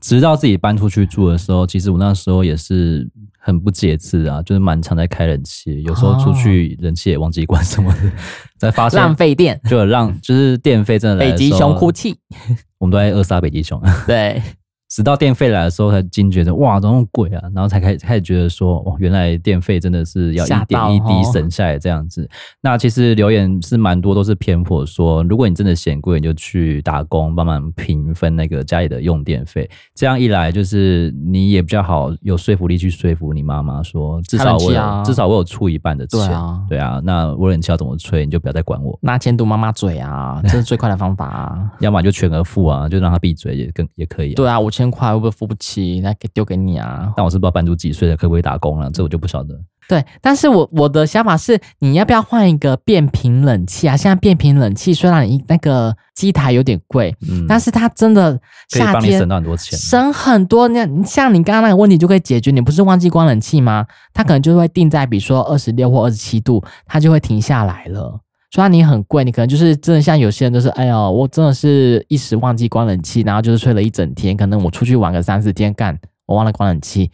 [0.00, 8.12] 直到自己搬出去住的时候，其实我那时候也是很不节制啊，就是蛮常在开冷气，有时候出去冷气也忘记关什么的，
[8.58, 11.30] 才发现浪费电，就让就是电费真的来。
[11.30, 12.16] 北极熊哭泣，
[12.78, 13.80] 我们都在扼杀北极熊。
[14.06, 14.42] 对。
[14.88, 17.42] 直到电费来的时候，才惊觉得哇，怎么那么贵啊！
[17.52, 22.28] 然后才开始开始觉得说，哇，原来电费真的是要一点一滴省下来这样子。
[22.60, 29.68] 那其实留言是蛮多，都是偏颇说，如果你真的嫌贵，你就去打工，帮忙平分那个家里的用电费。
[29.92, 36.20] 这样一来，就是你也比较好有说服力去说服你妈妈说，至少我有、啊、至少我有出一半的钱。
[36.20, 38.96] 对啊，对啊，那我冷气要怎么吹，你就不要再管我。
[39.02, 41.70] 拿钱堵妈妈嘴啊，这是最快的方法啊。
[41.80, 44.36] 要么就全额付啊，就让她闭嘴也更也可以、啊。
[44.36, 44.70] 对啊，我。
[44.76, 46.00] 千块会不会付不起？
[46.02, 47.12] 那给丢给你啊！
[47.16, 48.90] 但我是不知道班主几岁了，可不可以打工了？
[48.90, 49.58] 这我就不晓得。
[49.88, 53.96] 对，但是我我的想法是，你要不要换一个变频冷气啊？
[53.96, 60.66] 现在变频冷气虽然你那个机台有点贵，嗯，但是它真的夏天省到很多钱，省很多。
[60.68, 62.50] 那像你刚刚那个问题就可以解决。
[62.50, 63.86] 你不是忘记关冷气吗？
[64.12, 68.20] 它可能就会定在比如说二十六或二十七度，它就会停下来了。
[68.56, 74.34] 虽然你很贵，你可能就是真的像有些人就是，哎呦，我真的是一时忘记关冷气，然后就是吹了一整天。
[74.34, 75.94] 可能我出去玩个三四天，干
[76.24, 77.10] 我忘了关冷气，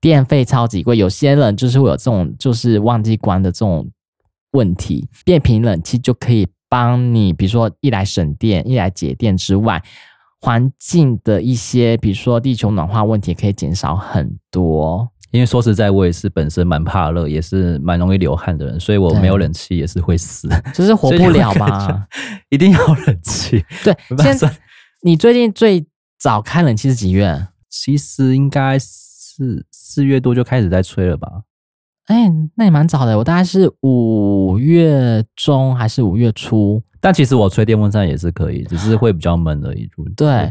[0.00, 0.96] 电费超级贵。
[0.96, 3.88] 有些人就是会有这种就是忘记关的这种
[4.54, 9.80] 问题，变频冷气就可以帮你，比如说一来省电，一来节电之外，
[10.40, 15.11] 环境的一些比如说地球暖化问题可以减少很多。
[15.32, 22.06] 因为说实在，我也是本身蛮怕热，也是蛮容易流汗的人，所以我没有冷气也是会死，就是活不了吧？
[22.50, 23.64] 一定要冷气。
[23.82, 24.54] 对， 现在
[25.02, 25.84] 你最近最
[26.18, 27.48] 早开冷气是几月？
[27.70, 31.26] 其实应该是四月多就开始在吹了吧？
[32.08, 36.82] 哎、欸，那也蛮早的，我大概是五月中还是五月初？
[37.00, 39.88] 但其实我吹电风扇也是可以，只是会比较闷而已。
[40.14, 40.50] 对。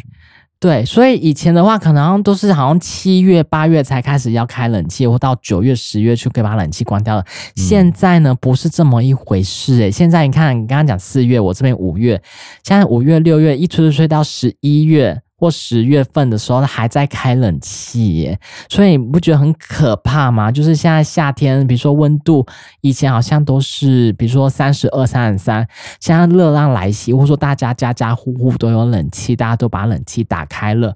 [0.61, 7.25] 对，所以以前的话，可能都是好像七月、八月才开始要开冷气，或到九月、十月就可以把冷气关掉了。
[7.55, 12.21] 现在呢，不是这么一回事诶、现在你看，你刚刚讲四月，我这边五月，
[12.63, 15.23] 现在五月、六月一吹吹吹到十一月。
[15.41, 18.39] 或十月份的时候，他还在开冷气耶，
[18.69, 20.51] 所以你不觉得很可怕吗？
[20.51, 22.45] 就是现在夏天，比如说温度，
[22.81, 25.67] 以前好像都是，比如说三十二、三十三，
[25.99, 30.95] 现在热浪来袭，或者说大家家家户户都有冷气，大家都把冷气打开了，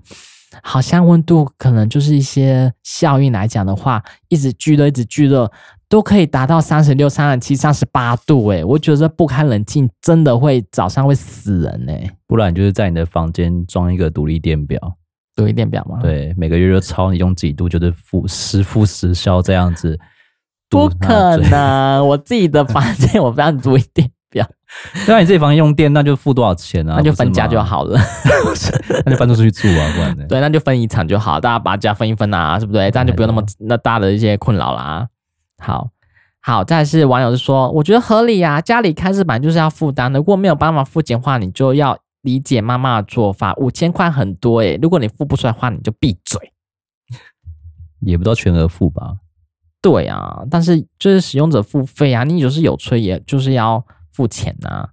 [0.61, 5.51] 好像温度可能就是一些效应来讲的话，一直聚热，一直聚热。
[5.87, 12.11] 都可以达到三十六、三十七、三十八度，诶，我觉得不开冷气真的会早上会死人诶。
[12.27, 14.79] 不然就是在你的房间装一个独立电表，
[15.35, 15.99] 独立电表吗？
[16.01, 19.99] 对，每个月就抄你用几度，就是付实付实消这样子。
[20.69, 24.45] 不可能， 我自己的房间我不要读电表。
[25.07, 26.95] 那你自己房间用电，那就付多少钱啊？
[26.97, 27.97] 那就分家就好了，
[29.05, 30.25] 那就搬出去住啊，不然呢？
[30.27, 32.89] 对，那就分遗产就好，大家把家分一分啊，是不对？
[32.89, 35.07] 这样就不用那么那大的一些困扰啦。
[35.57, 35.91] 好
[36.41, 43.53] 好，再是网友就说，我觉得合理啊，家里开始本来就是要负担的，如果没有办法付钱的话，你就要理解妈妈的做法。
[43.55, 46.51] 五千块很多诶、欸，如果你付不出来的话，你就闭嘴。
[48.01, 49.15] 也不知道全额付吧。
[49.81, 54.89] 对啊，但是就是使用者付费啊，你就是有催，也就是要付钱啊。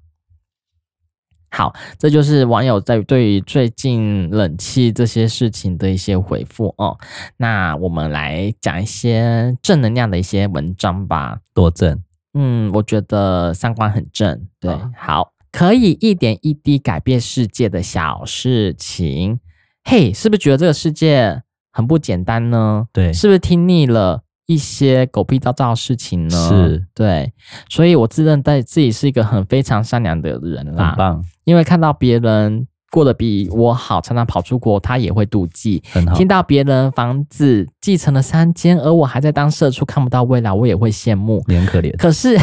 [1.55, 6.97] 好，这就是网友在对于最近冷气这些事情的一些回复哦。
[7.37, 11.41] 那我们来讲一些正能量的一些文章吧。
[11.53, 12.03] 多正？
[12.33, 14.49] 嗯，我觉得三观很正。
[14.59, 19.39] 对，哦、好，可以一点一滴改变世界的小事情。
[19.85, 22.87] 嘿，是不是觉得这个世界很不简单呢？
[22.95, 24.23] 对，是不是听腻了？
[24.53, 27.33] 一些狗屁叨叨的事情呢，是对，
[27.69, 31.25] 所以我自认在自己是一个很非常善良的人啦，很棒。
[31.45, 35.83] 因为看到别人过得比我好，常常跑出国，他也会妒忌。
[35.93, 36.15] 很好。
[36.15, 41.43] 听到别人房子继承了三间，而我还在当社畜，看不到未来，我也会羡慕。
[41.47, 41.97] 你很可怜。
[41.97, 42.39] 可是。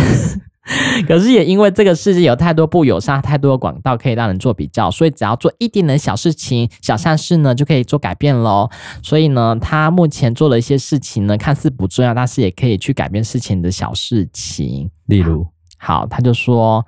[1.08, 8.70] 可是也因为这个世界有太多不友善、太多的广告可以让人做比较，所以只要做一点点小事情、小善事呢，就可以做改变喽。
[9.02, 14.92] 所以呢，他目前做了一些事情呢，看似不重要，但是也可以去改变事情的小事情。
[15.08, 15.48] 例如，
[15.78, 16.86] 好，他就说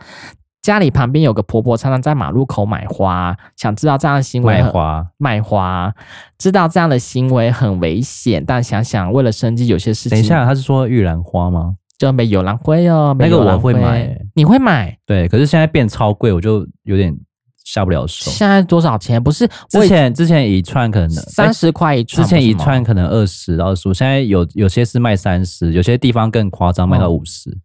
[0.62, 5.92] 家里旁边有个婆婆常常在马路口买花，想知道这样的行为卖花卖花，
[6.38, 10.12] 知道这样的行为很危险，但想想为了生计，有些事情。
[10.12, 11.78] 等一下，他是说玉兰花吗？
[12.02, 14.98] 就没有兰灰哦，那个我会买，你会买？
[15.06, 17.16] 对，可是现在变超贵，我就有点
[17.64, 18.32] 下不了手。
[18.32, 19.22] 现在多少钱？
[19.22, 27.56] 不是之前之前一串可能三十块一串，之前一串可能二十到二十五，现在有有些是卖三十，有些地方更夸张，卖到五十，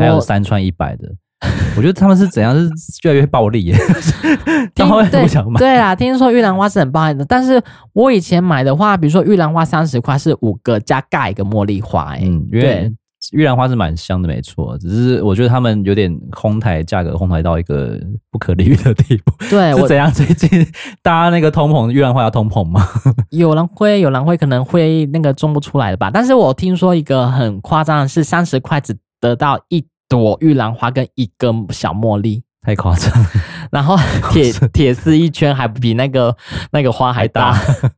[0.00, 1.08] 还有三串一百的。
[1.76, 2.52] 我觉得他们是怎样？
[2.52, 2.68] 是
[3.04, 3.76] 越来越暴力耶。
[4.74, 5.24] 听对
[5.56, 7.62] 对啊，听说玉兰花是很暴利的，但是
[7.92, 12.92] 我以前买的话，比如说玉兰花三十块是五个加盖一个茉莉花，哎，嗯，对。
[13.32, 17.98] 玉兰花是蛮香的，没错，只是我觉得他们有点哄抬价格，哄抬到一个
[18.30, 19.32] 不可理喻的地步。
[19.50, 20.10] 对，是怎样？
[20.10, 20.66] 最近
[21.02, 22.80] 大家那个通膨，玉兰花要通膨吗？
[23.30, 26.10] 有人会，有人会可能会那个种不出来的吧。
[26.12, 33.12] 但是我听说一个很夸张的是，三十块只得到一朵玉兰花跟一根小茉莉， 太夸张。
[33.70, 33.96] 然后
[34.32, 36.34] 铁铁丝一圈还比那个
[36.72, 37.54] 那个花还大。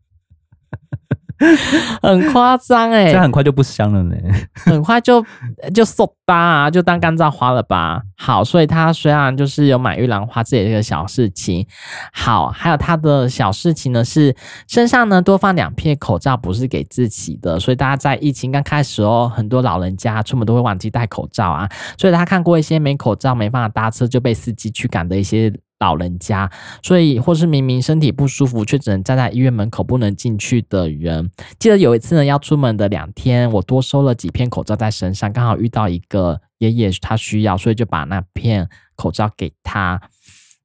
[2.02, 4.14] 很夸张哎，这很快就不香了呢，
[4.54, 5.24] 很快就
[5.72, 8.02] 就收吧啊，就当干燥花了吧。
[8.16, 11.66] 好，所以他虽然就是有买玉兰花这也是个小事情，
[12.12, 14.36] 好，还有他的小事情呢是
[14.68, 17.58] 身上呢多放两片口罩，不是给自己的。
[17.58, 21.66] 所以大家在疫情刚开始哦，很多老人家出门都会忘记戴口罩啊，
[21.96, 25.50] 所以他看过一些没口罩没办法搭车就被司机驱赶的一些。
[25.80, 26.50] 老人家，
[26.82, 31.30] 所以或是明明身体不舒服，却只能站在医院门口不能进去的人。
[31.58, 40.00] 记得有一次呢，要出门的两天，我多收了几片口罩在身上，刚好遇到一个爷爷，他需要，所以就把那片口罩给他。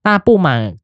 [0.04, 0.76] 那不满。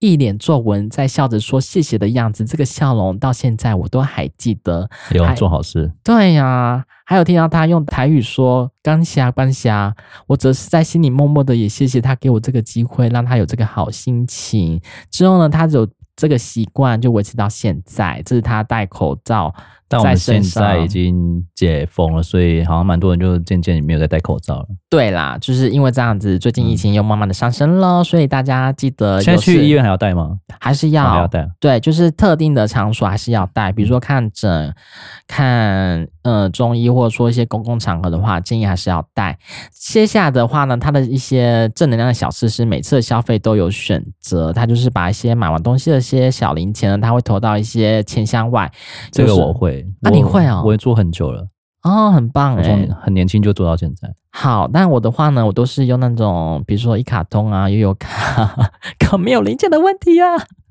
[0.00, 4.88] 一脸皱纹，在笑着说谢谢的样子，这个笑容到现在我都还记得。
[5.12, 9.70] 有做好事，对呀、啊，还有听到他用台语说“感谢感谢”，
[10.28, 14.80] 我则是在心里默默的也谢谢他给我这个机会，让他有这个好心情。
[15.10, 19.52] 之后呢，他有这个习惯就维持到现在，这是他戴口罩。
[19.88, 24.66] 但我们现在已经解封了，所以好像蛮多人就渐渐没有再戴口罩了。
[24.90, 30.38] 对啦，就是因为这样子，最近疫情又慢慢的上升了，嗯、所以大家记得现在去医院还要戴吗？
[30.60, 31.26] 还是要？
[31.26, 31.48] 戴？
[31.58, 34.74] 对，就是特定的场所还是要戴，比如说看诊、
[35.26, 39.38] 看呃中医，或者说一些公共场合的话，建议还是要戴。
[39.72, 48.70] 接下来的话呢，它的一些正能量的小事是每次的消费都有选择，它就是把一些买完东西的一些小零钱呢，它会投到一些钱箱外。
[49.10, 49.77] 这个我会。
[50.00, 50.62] 那、啊、你会啊、哦？
[50.66, 51.48] 我也做很久了
[51.82, 54.12] 哦，很棒哎，从很年轻就做到现在。
[54.30, 60.26] 好，但我的话呢，我都是用那种，比如说一卡通啊、悠游卡，可没有零钱的问题啊。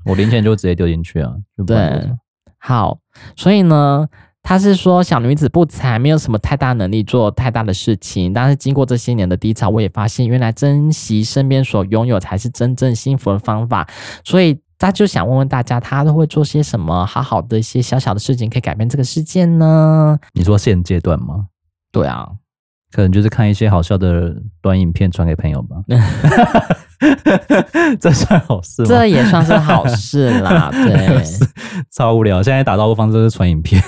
[0.05, 1.33] 我零钱就直接丢进去啊。
[1.65, 2.09] 对，
[2.57, 2.99] 好，
[3.35, 4.07] 所以呢，
[4.43, 13.87] 他是说小女子不才，没有什么太大能力做太大的事情，但是经过这些年的低潮，我也发现原来珍惜身边所拥有才是真正幸福的方法，
[14.23, 14.59] 所以。
[14.79, 20.17] 他就想问问大家，他都会做些什么好好的一些小小的事情，可以改变这个世界呢？
[20.33, 21.47] 你说现阶段吗？
[21.91, 22.27] 对啊，
[22.91, 25.77] 可能就是看一些好笑的短影片传给朋友吧。
[27.99, 28.87] 这算好事吗？
[28.87, 31.23] 这也算是好事啦， 对，
[31.91, 32.43] 超无聊。
[32.43, 33.81] 现在打招呼方式都是传影片。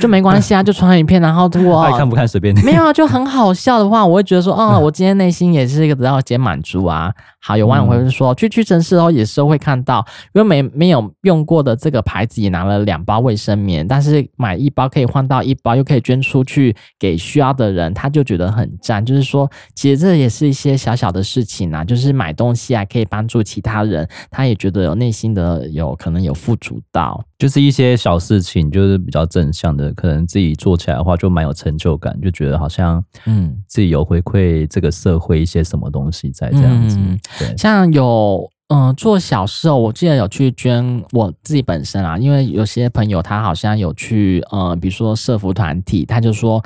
[0.00, 2.60] 就没关系啊，就传影片，然后 我爱看不看随便你。
[2.62, 7.12] 没有啊，就很好笑的话，我会觉得说，哦， 我今天内心也是一个得到一些满足啊。
[7.40, 19.04] 好，有网友会说，去屈臣氏哦，也是会看到，因为没没有用过的这个牌子也拿了两包卫生棉，但是买一包可以换到一包，又可以捐出去给需要的人，他就觉得很赞。
[19.04, 36.98] 就是说，其实这也是一些小小的事情啊，就是买东西啊，可以帮助其他人，他也觉得有内心的有可能有富足到，就是一些小事情，就是比较正向的，可能自己做起来的话就蛮有成就感，就觉得好像嗯自己有回馈这个社会一些什么东西在这样子。
[36.98, 46.62] 嗯对像有嗯、呃、做小事哦，我记得有去捐我自己本身啊，因为有些朋友他好像有去呃，比如说社福团体，他就说，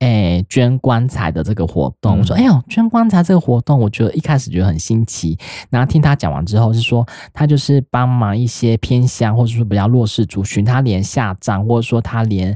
[0.00, 5.38] 哎、欸，捐棺材的这个活动，嗯、我说，哎呦，捐棺材这个活动，我觉得一开始觉得很新奇，
[5.70, 12.54] 然后听他讲完之后是说，他就是帮忙一些偏乡或者说比较弱势族群，他连下葬或者说他连。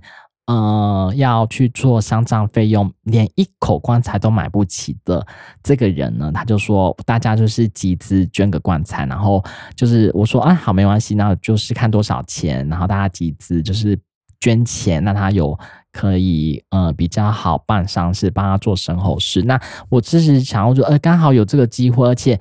[0.51, 5.25] 呃，要去做丧葬费用，连一口棺材都买不起的
[5.63, 9.41] 这个人呢，他就说大家就是集资捐个棺材，然后
[9.77, 13.97] 就是我说啊，好，没关系，那就是看多少钱，然后大家集资就是
[14.41, 15.57] 捐钱，那他有
[15.93, 19.43] 可以呃比较好办丧事，帮他做身后事。
[19.43, 22.37] 那我只是想要说，呃，刚好有这个机会，而且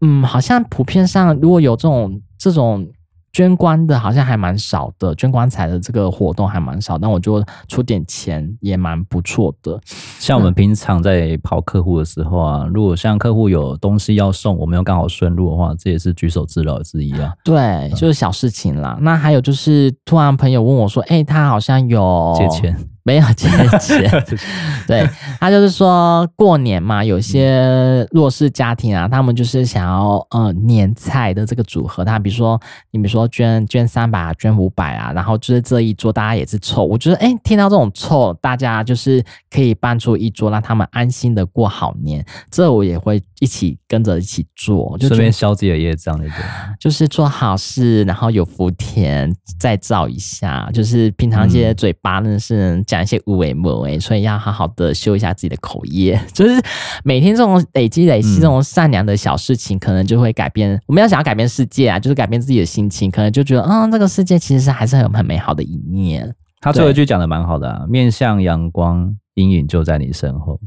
[0.00, 2.90] 嗯，好像普遍上如果有这种这种。
[3.32, 9.80] 捐棺的好像还蛮少的，捐棺材的这个活动还蛮少，但我觉得出点钱也蛮不错的。
[10.18, 17.32] 像我们平常在跑客户的时候啊，如果像客户有东西要送，我们又刚好顺路的话，这也是举手之劳之一啊。
[17.42, 18.96] 对，就是小事情啦。
[18.98, 23.48] 嗯、那还有就是，突然朋友问我说：“哎、欸，他好像有借钱。”没有借
[23.80, 24.24] 钱，
[24.86, 25.08] 对，
[25.40, 32.60] 他就是说过年嘛，有些弱势家庭啊，他们就是想要呃年菜的这个组合，他比如说
[32.92, 46.36] 你比如说捐捐三百啊，捐五百啊，然后就是这一桌大家也是凑，我觉得哎，听到这种凑，大家就是可以办出一桌，让他们安心的过好年，这我也会一起跟着一起做，就顺便消自己的业障那种，
[46.78, 52.80] 就是做好事，然后有福田再造一下，就是平常一些嘴巴真的是。
[52.92, 56.62] 讲一些无为莫为，所以要好好的修一下自己的口业， 就是
[57.04, 60.78] 每天这种累积累积这种善良的小事情，可能就会改变。
[60.86, 66.34] 我们要想要改变世界啊，就是改变自己的心情，可能就觉得，嗯，这个世界其实是还是很有很美好的一面。
[66.60, 70.60] 他最后一句讲的蛮好的啊，面向阳光，阴影就在你身后。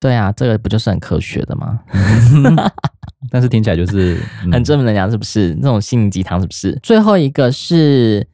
[0.00, 1.78] 对啊，这个不就是很科学的吗？
[3.30, 5.54] 但是听起来就是、嗯、很正能量，是不是？
[5.60, 6.76] 那种心灵鸡汤，是不是？
[6.82, 8.26] 最后一个是。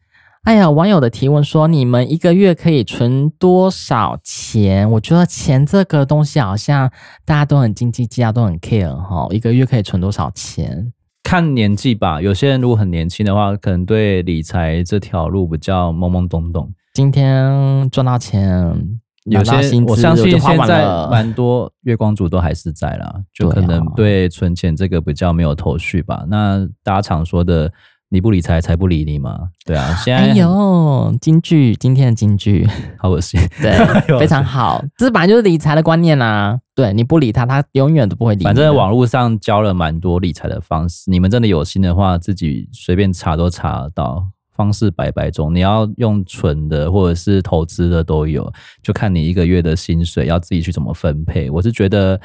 [0.44, 6.90] 哎呀，网友的提问说：“你们一个月可以存多少钱？”我觉得钱这个东西好像
[7.24, 9.26] 大家都很斤斤计较，都很 care 哈。
[9.30, 10.92] 一个月可以存多少钱？
[11.22, 12.20] 看年纪吧。
[12.20, 16.70] 有些人如果很年轻的话，可能对理财这条路比较懵懵懂懂。
[16.92, 26.26] 今天赚到钱，有些我相信现在蛮多月光族都还是在啦，就可能对存钱这个比较没有头绪吧。
[26.28, 27.72] 那大家常说的。
[28.14, 29.36] 你不理财，财不理你嘛？
[29.66, 32.64] 对啊，现在哎呦，金句，今天的金句，
[32.96, 33.76] 好恶心， 对，
[34.20, 36.56] 非常好，这本来就是理财的观念啊。
[36.76, 38.44] 对，你不理他，他永远都不会理你。
[38.44, 45.52] 反正网络上教了蛮多理财的方式，你们真的有心的话，自己随便查都查得到，方式百百种。
[45.52, 48.48] 你要用存的或者是投资的都有，
[48.80, 51.50] 就看你一个月的薪水要自己去怎么分配。
[51.50, 52.20] 我是觉得。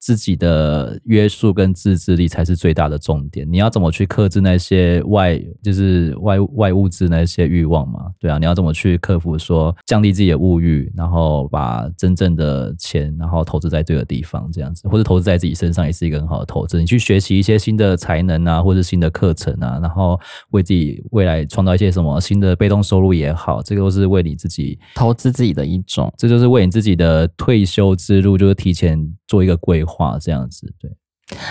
[0.00, 3.46] 自己的约束跟自制力才是最大的重点。
[3.50, 8.06] 你要怎么去克制那些外，就是外外物质那些欲望嘛？
[8.18, 16.78] 对啊，你要怎么去克服说降低自己的物欲，然后把真正的钱，然后投资在对的地方，这样子，或者投资在自己身上也是一个很好的投资。
[16.78, 20.18] 你去学习一些新的才能啊，或者新的课程啊，然后
[20.50, 29.88] 为自己未来创造一些什么新的被动收入也好，这个都是为你自己投资自己的一种，这就是为你自己的退休之路，就是提前做一个规划。
[29.98, 30.88] 话这样子，对，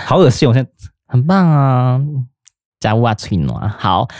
[0.05, 0.47] 好恶心！
[0.47, 0.71] 我现在
[1.05, 1.99] 很棒啊，
[2.79, 4.07] 加乌啊，取暖好。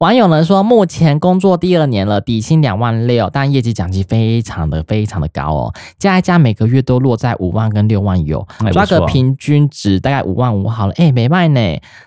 [0.00, 11.60] 网友呢说，目前工作第二年了，底薪两万六，但业绩奖金非常的非常的高哦，加一加每个月都落在五万跟六万有，抓个平均值大概五万五好了，哎，没卖呢，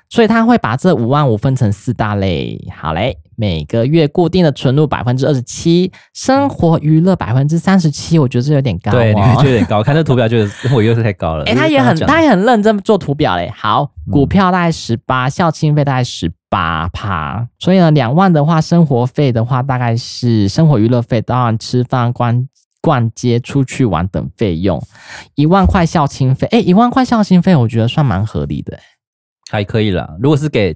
[0.09, 16.31] 所以他会把这五万五分成四大类，好嘞，每个月固定的存入百分之二十七，生活娱乐百分之三十七，我觉得这有点高，对，你会觉得有点高，看这图表觉得生活娱乐是太高了， 哎，他也很他也很认真做图表嘞，好，股票大概十八，孝亲费大概十。
[16.51, 22.47] 八趴，所以呢，两万的话，生活费的话，大概是生活娱乐费，当然吃饭、逛
[22.81, 24.81] 逛街、出去玩等费用，
[25.35, 26.47] 一万块孝亲费。
[26.47, 28.79] 哎，一万块孝亲费，我觉得算蛮合理的，
[29.49, 30.15] 还可以啦。
[30.19, 30.75] 如果是给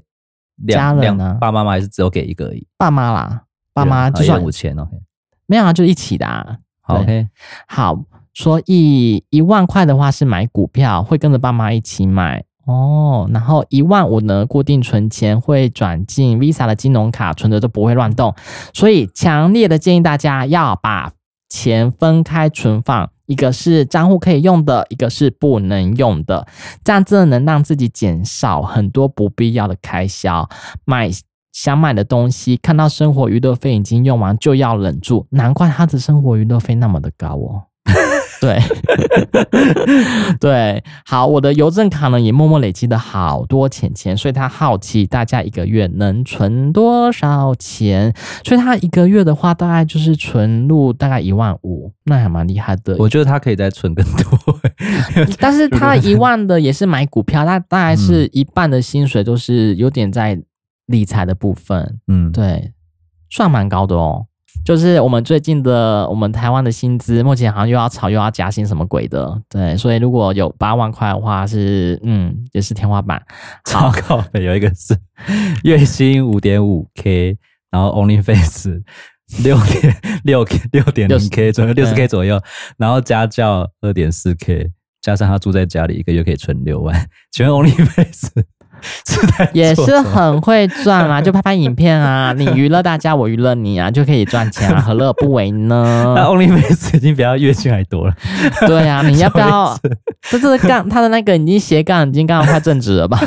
[0.67, 2.67] 家人呢，爸爸妈妈还是只有给一个而已？
[2.77, 3.43] 爸妈啦，
[3.73, 4.87] 爸妈就算五千哦。
[5.45, 6.57] 没有啊，就一起的啊。
[6.81, 7.27] 好，OK，
[7.67, 8.03] 好，
[8.33, 12.43] 所以一万块的话是买股票，会跟着爸妈一起买。
[12.65, 18.33] 哦，然后一万五呢，固定存钱会转进 Visa 的金融卡，存着都不会乱动，
[18.73, 21.11] 所以强烈的建议大家要把
[21.49, 26.45] 钱分开存放，一个是账户可以用的，一个是不能用的，
[26.83, 30.47] 这样真的能让自己减少很多不必要的开销。
[30.85, 31.09] 买
[31.51, 37.63] 想买的东西，看到生活娱乐费已经用完就要忍住，难怪他的生活娱乐费那么的高哦。
[38.43, 38.59] 对，
[40.37, 48.13] 对，好，我的邮政卡呢也默默累积了好多钱钱，所以他好奇大家一个月能存多少钱，
[48.43, 52.97] 所以他一个月的话大概就是存入大概一万五，那还蛮厉害的。
[52.99, 54.59] 我觉得他可以再存更多，
[55.39, 60.37] 但是他一万的也是买股票，他大概是一半的薪水都是有点在
[60.87, 62.73] 理财的部分，嗯，对，
[63.29, 64.25] 算蛮高的哦。
[64.65, 73.21] 就是我们最近的，我们台湾的薪资目前好像又要炒又要加薪什么鬼的，对，所以如果有八万块的话是，嗯，也是天花板。
[73.65, 74.97] 超高的有一个是
[75.63, 77.37] 月薪五点五 K，
[77.69, 78.81] 然后 OnlyFans
[79.43, 82.41] 六点六 K 六点零 K 左右六十 K 左右，
[82.77, 88.29] 然后家教二点四 K，加上他住在家里，一个月可以存六万，全 OnlyFans。
[89.07, 96.13] 是也是很会赚啊， 就拍拍影片啊，你娱乐大家，我娱乐你啊，就可以赚钱啊， 何乐不为呢？
[96.15, 98.13] 那 OnlyFans 已经比他月薪还多了。
[98.67, 99.77] 对啊，你要不要？
[100.29, 103.19] 这这是杠，他的那个已经斜杠，已经杠快正直了吧？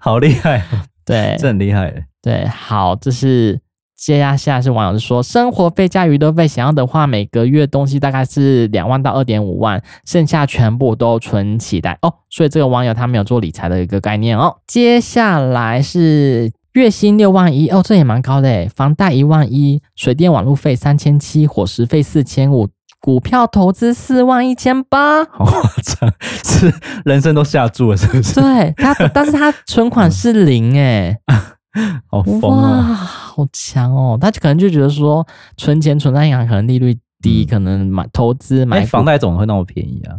[0.00, 0.62] 好厉害，
[1.04, 2.06] 对，这很厉害。
[2.22, 3.60] 对，好，这是。
[3.96, 12.12] 接下来是网友说，生活费加娱乐费，想要的话，每个月东西大概是两万到二点五万，剩下全部都存起来哦。
[12.28, 14.54] 所以这个网友他没有做理财的一个概念哦。
[14.66, 22.68] 接下来是月薪六万一哦，这也蛮高的诶，房贷一万一，水电网路费三千七，伙食费四千五，
[23.00, 26.12] 股票投资四万一千八，好夸张，
[26.44, 26.70] 是
[27.06, 28.34] 人生都下注了是不是？
[28.34, 31.16] 对他，但是他存款是零诶。
[32.08, 32.82] 好疯啊！
[32.82, 34.18] 好强哦！
[34.20, 40.16] 他可能就觉得说，存钱存在银行可能利率低，嗯、可能买投资买房贷怎么会那么便宜啊？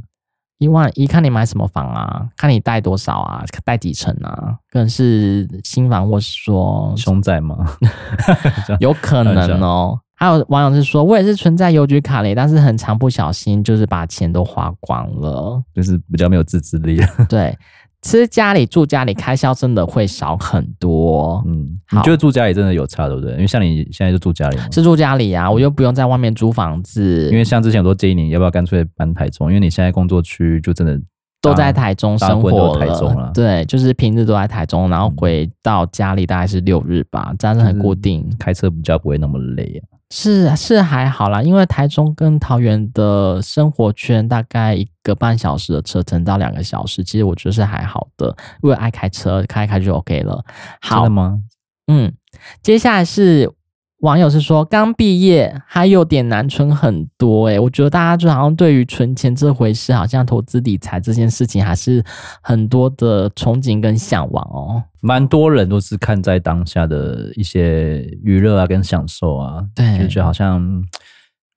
[0.59, 2.27] 一万一，看你买什么房啊？
[2.35, 3.43] 看你贷多少啊？
[3.63, 4.55] 贷几成啊？
[4.71, 7.57] 可能是新房，或是说凶宅吗？
[8.79, 9.99] 有可能哦。
[10.19, 16.99] 还有网友是说，我也是存在邮局卡里，但是很常不小心就是把钱都花光了，就是比较没有自制力。
[17.29, 17.55] 对。
[18.03, 23.31] 吃家里住家里开销真的会少很多，嗯，你觉得住家里真的有差，对不对？
[23.33, 27.27] 因为像你现在就住家里，是住家里啊，我又不用在外面租房子。
[27.31, 30.99] 因为像之前我都建议你要不要干脆搬台中，因为你现在工作区就真的
[31.41, 39.96] 都在台中生活台中了，对，就是平日都在台中，然后回到家里大概是六日吧，这样子很固定，开车比较不会那么累啊。
[40.09, 48.27] 是是还好啦，因为台中跟桃园的生活圈大概一个半小时的车程到两个小时，其实我觉得是还好的。
[48.61, 50.43] 如果爱开车，开一开就 OK 了。
[50.81, 51.41] 好，真的吗？
[51.87, 52.13] 嗯，
[52.61, 53.51] 接下来是。
[54.01, 62.03] 网友是说，刚毕业还有点难存很多诶、欸，我觉得大家就好像对于存钱这回事，好像投资理财这件事情，还是
[62.41, 64.83] 很多的憧憬跟向往哦。
[65.01, 70.61] 蛮多人都是看在当下的一些娱乐啊跟享受啊，对，就觉得好像，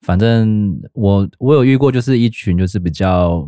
[0.01, 3.47] 反正我我有遇过，就是一群就是比较，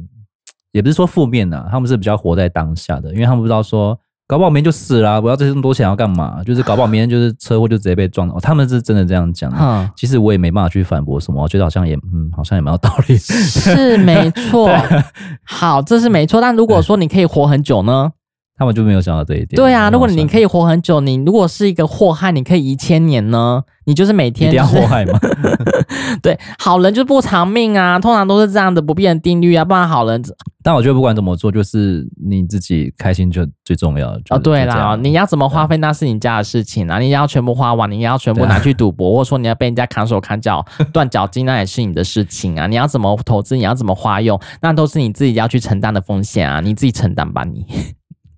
[0.71, 3.99] 也不是说负面的、啊，他们是比较活在当下的，因为他们不知道说。
[4.34, 6.41] 搞不好明天就死了，我要这么多钱要干嘛？
[6.43, 8.34] 就是搞不好明天就是车祸就直接被撞了。
[8.41, 9.89] 他们是真的这样讲的。
[9.95, 13.15] 其实我也没办法去反驳什么，我觉得好像也嗯，好像也蛮有道理。
[13.15, 14.67] 是没错，
[15.45, 16.41] 好，这是没错。
[16.41, 18.09] 但如果说你可以活很久呢？
[18.58, 19.56] 他们就没有想到这一点。
[19.56, 23.64] 对啊，如果你可以活很久，你如果是一个祸害，你可以一千年呢？
[23.86, 25.20] 你就是每天、就是、一定要祸害吗？
[26.24, 30.24] 对，好人就不长命啊，通常都是这样的不变的定律啊，不然好人。
[30.64, 34.18] 但我觉得不管怎么做，就是你自己开心就最重要。
[34.30, 42.68] 哦，对啦，你要怎么花费那是你家的事情啊，你要全部花完，你要全部拿去赌博，或者说你要被人家砍手砍脚断脚筋，那也是你的事情啊。
[42.68, 47.66] 你要怎么投资，你要怎么花用，那都是你自己要去承担的风险啊，你自己承担吧你。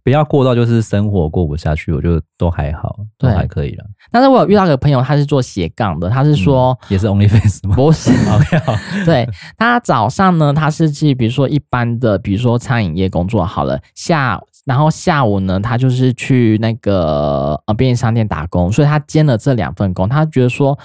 [0.06, 3.84] 不要过到就是生活过不下去，我觉得都还好，都还可以了。
[4.12, 7.76] 但是我有遇到一个朋友，他是做斜杠的，他是说、嗯、也是 OnlyFans 吗？
[7.76, 8.76] 不是， OK，好。
[9.04, 9.28] 对，
[9.58, 20.08] 他早上呢，他是去比如说一般的，比如说餐饮业工作好了，下然后下午呢，他就是去那个呃便利商店打工，所以他兼了这两份工。
[20.08, 20.78] 他觉得说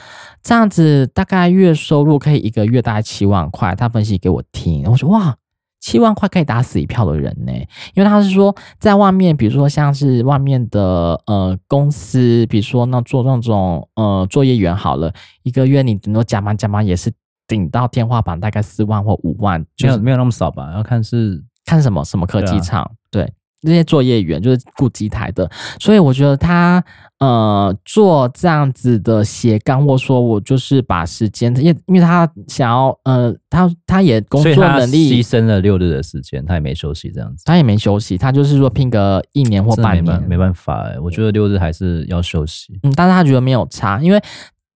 [0.42, 3.74] 这样子大概月收入可以一个月大概七万块。
[3.74, 5.36] 他分析给我听，我说哇，
[5.81, 7.53] 七万块可以打死一票的人呢。
[7.95, 15.12] 因为他是说在外面，比如说像是外面的呃公司，比如说那做那种呃作业员好了，
[15.43, 17.11] 一个月你顶多加班加班也是
[17.49, 20.72] 顶到天花板，大概四万或五万，就是、没有没有那么少吧？
[20.74, 23.35] 要看是看什么什么科技厂，对啊，对。
[23.62, 26.82] 那些作业员就是顾机台的，所以我觉得他
[27.18, 44.22] 呃做这样子的斜杠，或说我就是把时间，因为因为他想要呃他他也工作能力牺牲了六日的时间，他也没休息这样子，他也没休息，他就是说拼个一年或半年，没办法哎，我觉得六日还是要休息，嗯，但是他觉得没有差，因为。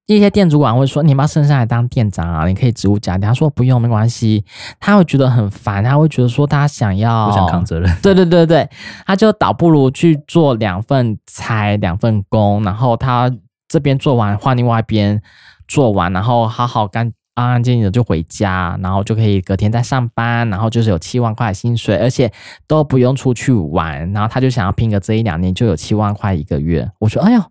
[0.07, 2.47] 一些店主管会说：“你要不要升上来当店长啊？
[2.47, 4.45] 你可以职务加点。”他说：“不用，没关系。”
[4.79, 7.91] 他会觉得很烦，他会觉得说他想要不想扛责任。
[8.03, 8.69] 对对对对，
[9.07, 13.33] 他就倒不如去做两份差两份工，然后他
[13.67, 15.23] 这边做完换另外一边
[15.67, 22.31] 做完，然后好好干安安静静的就回家，然后就可以隔天再上班，然后就是有七万块薪水，而且
[22.69, 24.13] 都不用出去玩。
[24.13, 26.91] 然后他就想要拼个这一两年就有七万块一个月。
[26.99, 27.43] 我说：“哎呦。”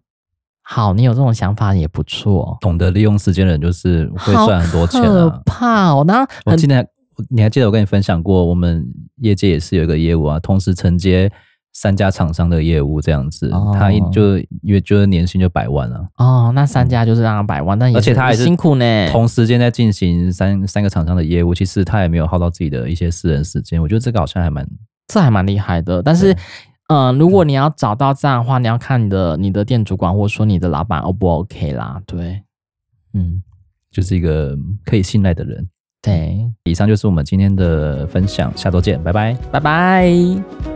[0.66, 2.58] 好，你有这种想法也不错。
[2.62, 5.30] 懂得利用时间的人就是会赚很多钱啊。
[5.30, 6.04] 可怕哦！
[6.08, 6.86] 那我记得
[7.30, 8.86] 你还记得我跟你分享过，我们
[9.18, 11.30] 业界也是有一个业务啊，同时承接
[11.74, 16.08] 三家厂商的业务这样子，哦、他一就因为就是年薪就百万了。
[16.18, 23.82] 哦，那三家就是让他百万，但而且他还是辛苦呢，同时间在进行三三个厂商的业务，其实他也没有耗到自己的一些私人时间。
[23.82, 24.66] 我觉得这个好像还蛮，
[25.08, 26.32] 这还蛮厉害的，但是。
[26.32, 26.38] 嗯、
[26.94, 32.00] 呃，如果你要找到这样的话，你要看你的你的店主管或者说你的老板 O 不 OK 啦？
[32.06, 32.44] 对，
[33.16, 33.42] 嗯，
[33.90, 35.68] 就是一个可以信赖的人。
[36.04, 40.73] 对，以上就是我们今天的分享，下周见，拜拜，拜拜。